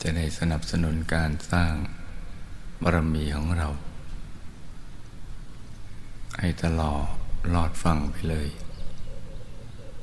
[0.00, 1.72] จะได้สนับสนุนการสร้าง
[2.82, 3.68] บารมีของเรา
[6.38, 7.04] ให้ตลอด
[7.54, 8.48] ลอดฟังไปเลย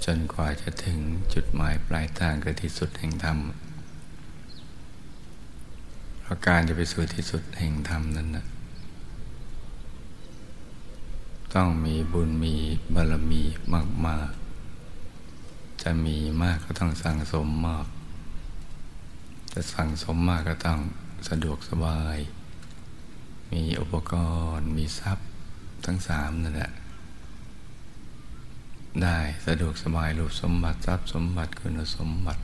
[0.05, 0.99] จนกว่าจะถึง
[1.33, 3.37] จุดหมายปลายทางคือที่สุดแห่งธรรม
[6.21, 8.45] เพราะการจะไปสู่ที่สุดแห่งธรรมนั้นนะ
[11.53, 12.55] ต้องมีบุญมี
[12.93, 13.43] บารมี
[14.05, 14.31] มาก
[15.83, 17.87] จะมีมากก็ต้องสั่งสมมาก
[19.53, 20.79] จะสั่งสมมากก็ต้อง
[21.29, 22.17] สะดวกสบาย
[23.51, 24.13] มีอุปก
[24.55, 25.27] รณ์ มีทรัพย์
[25.85, 26.71] ทั้งสามนั่นแหละ
[28.99, 32.41] ได้สะดวกสบายรูปสมบัติทรัพย์สมบัติคุณสมบัติ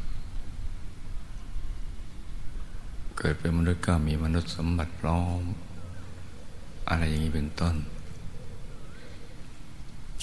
[3.17, 5.41] เกิดเป็นมนุษย์ก็มีมนุษย์สมบัติพร้อม
[6.89, 7.75] อะไรอย่างนี้เป็นต้น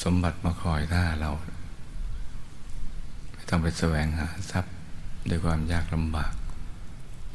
[0.03, 1.31] สมบัติมาคอยท่าเรา
[3.49, 4.75] ต้องไปแสวงหาทรัพย์
[5.29, 6.35] ด้วยความยากลำบาก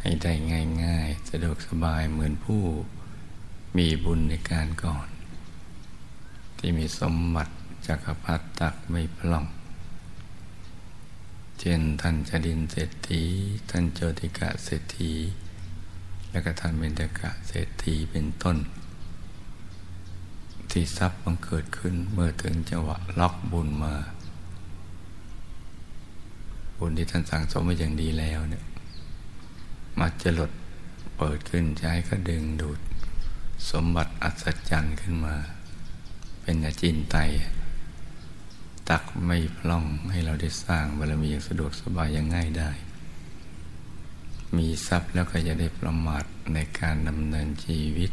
[0.02, 0.34] ให้ได้
[0.84, 2.62] ง่าย ๆ สะดวกสบายเหมือนผู้
[3.78, 5.08] มีบุญในการก่อน
[6.58, 7.54] ที่มีสมบัติ
[7.90, 9.46] จักรพรรดิตักไม่พล่อง
[11.60, 13.24] เช่นท่านจดินเศรษฐี
[13.70, 15.12] ท่านโจติกะเศรษฐี
[16.32, 18.58] และก็ท่านเบญจกะเศรษฐีเป็นต้น
[20.72, 23.96] ที่ทรัพย์บังเกิดขึ้นเมื่อถึงจังหวะล็อกบุญมา
[26.78, 28.64] บุญที่ท่านสั่งสมมาอย่างดีแล้วเนี่ย
[30.00, 30.52] มาจะหลด
[31.18, 32.80] เปิดขึ้นใช้ก็ดึงดูด
[33.72, 35.36] สมบัติอัศจรรย์ขึ้นมา
[36.42, 37.18] เป็นอาจินไต
[38.90, 42.72] ตักไม่พล่องให้เราได้สร้างบารมีอย่างสะดวกสบายอย่างง่ายได้
[44.58, 48.12] มีทรัพย์แล้วก็จะได้ประมาทในการดำเนินชีวิต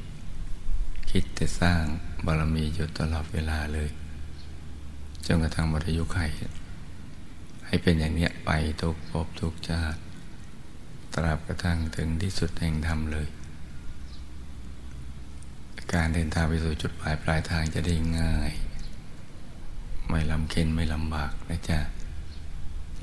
[1.10, 1.82] คิดแต่สร้าง
[2.26, 3.88] บารมีอยู่ตลอดเวลาเลย
[5.26, 6.18] จนกระทั่งหมดอายุไข
[7.66, 8.50] ให้เป็นอย่างนี้ไป
[8.80, 10.00] ทุกภพทุกชาติ
[11.14, 13.28] ตราบกระทั่งถึงที่สุดแห่งธรรมเลย
[15.92, 18.52] การเดินทางไปสู่จุดปลายปลายทางจะได้ง่าย
[20.08, 21.78] ไม่ลำเค็นไม่ลำบากนะจ๊ะ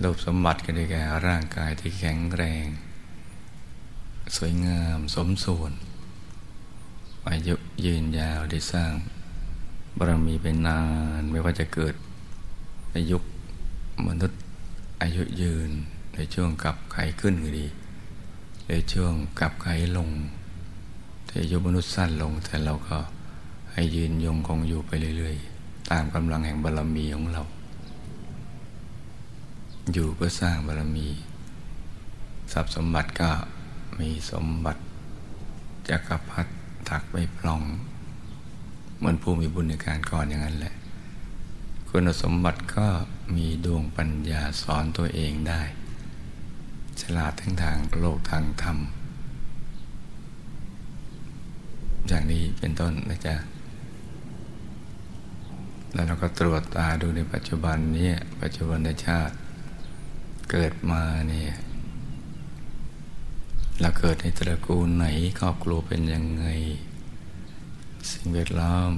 [0.04, 2.66] รูปสมบัติก็ได้แก่ร่างกายที่แข็งแรง
[4.36, 5.74] สวยงามสมส่วน
[7.30, 7.56] อายุ
[7.86, 8.94] ยืนยาวได้สร้าง
[9.98, 10.82] บารมีเป็นนา
[11.20, 11.94] นไม่ว่าจะเกิด
[12.92, 13.24] ในยุค
[14.08, 14.40] มนุษย์
[15.02, 15.70] อายุยืน
[16.16, 17.68] ในช่วงกับไขขึ้นก็ดี
[18.70, 19.68] ในช่วงกับไข
[19.98, 20.10] ลง
[21.26, 22.98] แต่อายุมนุษย์สั้นลงแต่เราก็
[23.72, 25.53] ให้ยืนยงคงอยู่ไปเรื่อยๆ
[25.94, 27.44] ตามกำลังแห่งบารรมีของเรา
[29.94, 31.08] อยู่เพื่อสร้างบารรมี
[32.54, 33.30] ทรัพย์สมบัติก็
[34.00, 34.82] มีสมบัติ
[35.90, 36.52] จักรพรรดิ
[36.90, 37.62] ถักไม่พลอง
[38.98, 40.74] เหมือนผู้มีบุญในการก่อนอย่างนั้นแหละ
[41.90, 42.88] คุณสมบัติก็
[43.36, 45.62] มีดวงปัญญาสอนตัวเองได้
[47.02, 48.78] ฉลาดทั้งทางโลกทางธรรม
[52.08, 53.36] อย่างนี้เป็นต้นนะจ๊ะ
[55.94, 58.12] แล้วเราก็ตรวจตาดูในปัจจุบันนี้
[58.42, 59.36] ปัจจุบันชาติ
[60.52, 61.54] เกิดมาเนี่ย
[63.82, 65.06] เราเกิดในตระกูลไหน
[65.40, 66.46] ครอบครัวเป็นยังไง
[68.12, 68.92] สิ่งแวดล้อม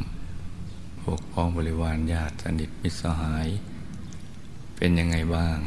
[1.02, 3.48] พวกพ้องบริวารญาติสนิทมิตรสหาย
[4.76, 5.58] เป็นยังไงบ้าง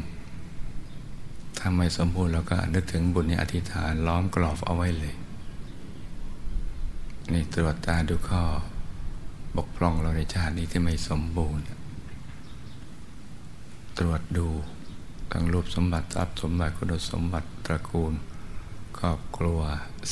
[1.58, 5.14] ถ้าไม่สมบูรณ์เราก็นึกถึงบุญในอธิษฐานล้อมกรอบเอาไว้เลย
[7.32, 8.42] นี่ตรวจตาดูข้อ
[9.58, 11.64] บกพร่องเราในชาตินี้ที่ไม่สมบูรณ์
[13.98, 14.48] ตรวจดู
[15.32, 18.14] ทั้งรูปสมบัติทรัพย์สมบัติคุณสมบัติตระกูล
[18.98, 19.60] ครอบครัว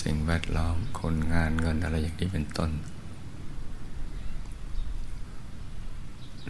[0.03, 2.71] สิ่งแวดล้อมคนงานเงินอะไรอย่างนี้เป็นต้น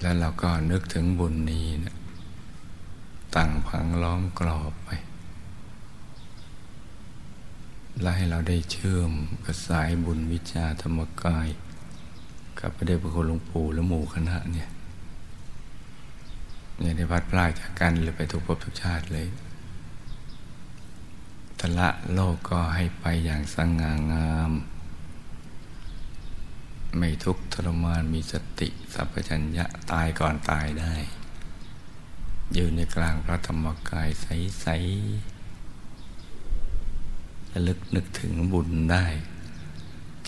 [0.00, 1.96] แล้วเราก็นึกถึงบุญนี้นะ
[3.34, 4.88] ตั้งพังล้อมกรอบไป
[8.00, 9.12] และให้เราได้เชื่อม
[9.44, 11.48] กับสายบุญวิชาธรรมกาย
[12.60, 14.68] กับพระเดชพระคุณหลวงปู่และหมู่คณะเนี่ย
[16.80, 19.26] เนี่ยได้พัดพลาดจากกันเลยไปทุกภพทุกชาติเลย
[21.60, 24.52] ทละโลกก็ให้ไปอย่างสง่างาม
[26.98, 30.94] ไม่ทุกข์ทรมานมีสติสัพพัญญะตายก่อนตายได้
[32.54, 35.36] อยู่ในกลางพระธรรมกายใสๆ
[37.52, 39.06] ระลึกนึกถึงบุญได้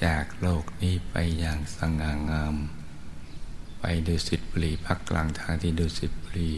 [0.04, 2.56] จากโลกนี้ไปอย่างสง่างาม
[3.80, 6.52] ไปดูสิตบุรีพักกลางทางที่ดูสิตบุรี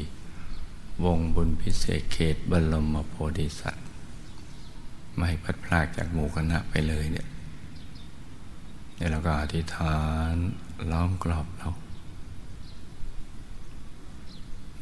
[1.04, 3.86] วงบุญพิเศษเขตบรมโพธิสัตว์
[5.16, 7.26] ไม่พัดพลากจากหมู่คณะไปเลยเนี่ย
[8.96, 9.96] เดี๋ยวเราก็อธิษฐา
[10.32, 10.34] น
[10.90, 11.70] ล้อมกรอบเรา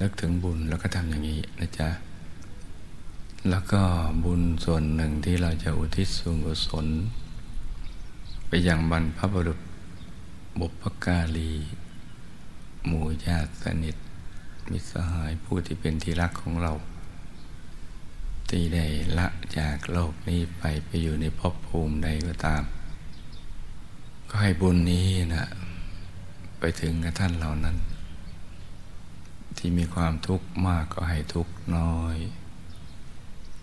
[0.00, 1.88] นึกถึงบุญแล้วก็ทำอย่างนี้นะจ๊ะ
[3.50, 3.82] แล้วก็
[4.24, 6.86] บุญส่วนหนึ่งที่เราจะอุทิศส่วนกุศล
[8.48, 9.60] ไปยังบรรพบุรุษ
[10.60, 11.52] บุพการี
[12.86, 13.96] หมู่ญาติสนิท
[14.70, 16.72] มิสหายผู้ที่เป็นที่รักของเรา
[18.48, 18.86] ที่ได้
[19.18, 19.26] ละ
[19.58, 22.62] จากโลกนี้ไปไปอยู่ในภพภูมิใดก็ตาม
[24.28, 25.46] ก็ให้บุญนี้นะ
[26.58, 27.76] ไปถึงกับท่านเหล่านั้น
[29.56, 32.16] ที่มีความทุกข์มากก็ให้ทุกข์น้อย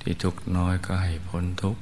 [0.01, 1.81] ที่ทุกข์น้อยก็ให้พ้นทุกข์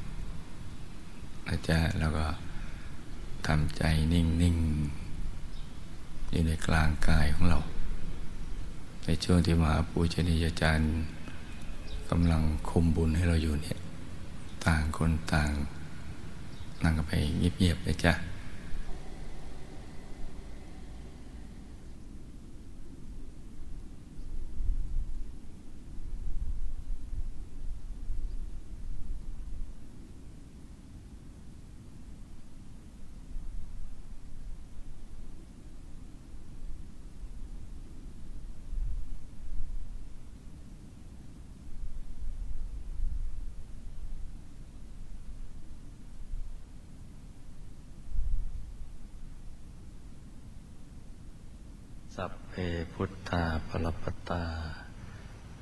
[1.51, 2.25] นะจ๊ะแล้วก็
[3.47, 3.83] ทำใจ
[4.13, 4.55] นิ่งนิ่ง
[6.29, 7.59] อยู่ในกลางกายของเรา
[9.05, 10.89] ในช่วงที่มหาปูชนียาจารย์
[12.09, 13.79] กำลังคุมบุญให้เราอยู่เนี่ย
[14.65, 15.51] ต่างคนต่าง
[16.83, 18.13] นั่งกันไปเงียบๆเลยจ้ะ
[52.15, 52.53] สัพเพ
[52.93, 53.11] พุท
[53.85, 54.43] ธาปตา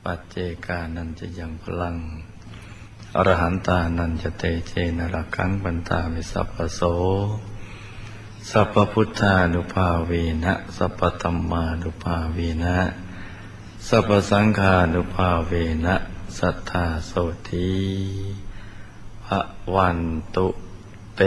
[0.04, 0.36] ปัจเจ
[0.66, 1.96] กานันจะยังพลัง
[3.16, 6.82] อรหันตานันจะเตเจนรักขังบันตาวิสัพพโส
[8.50, 10.12] สัพพพุทธานุภาเว
[10.44, 12.78] นะ สัพพธรรมานุภาเวนะ
[13.88, 15.54] สัพพสังฆานุภาเว
[15.86, 15.96] นะ
[16.38, 17.12] สัทธาโส
[17.50, 17.72] ธี
[19.26, 19.40] พระ
[19.76, 20.00] วัน
[20.36, 20.48] ตุ
[21.16, 21.22] เต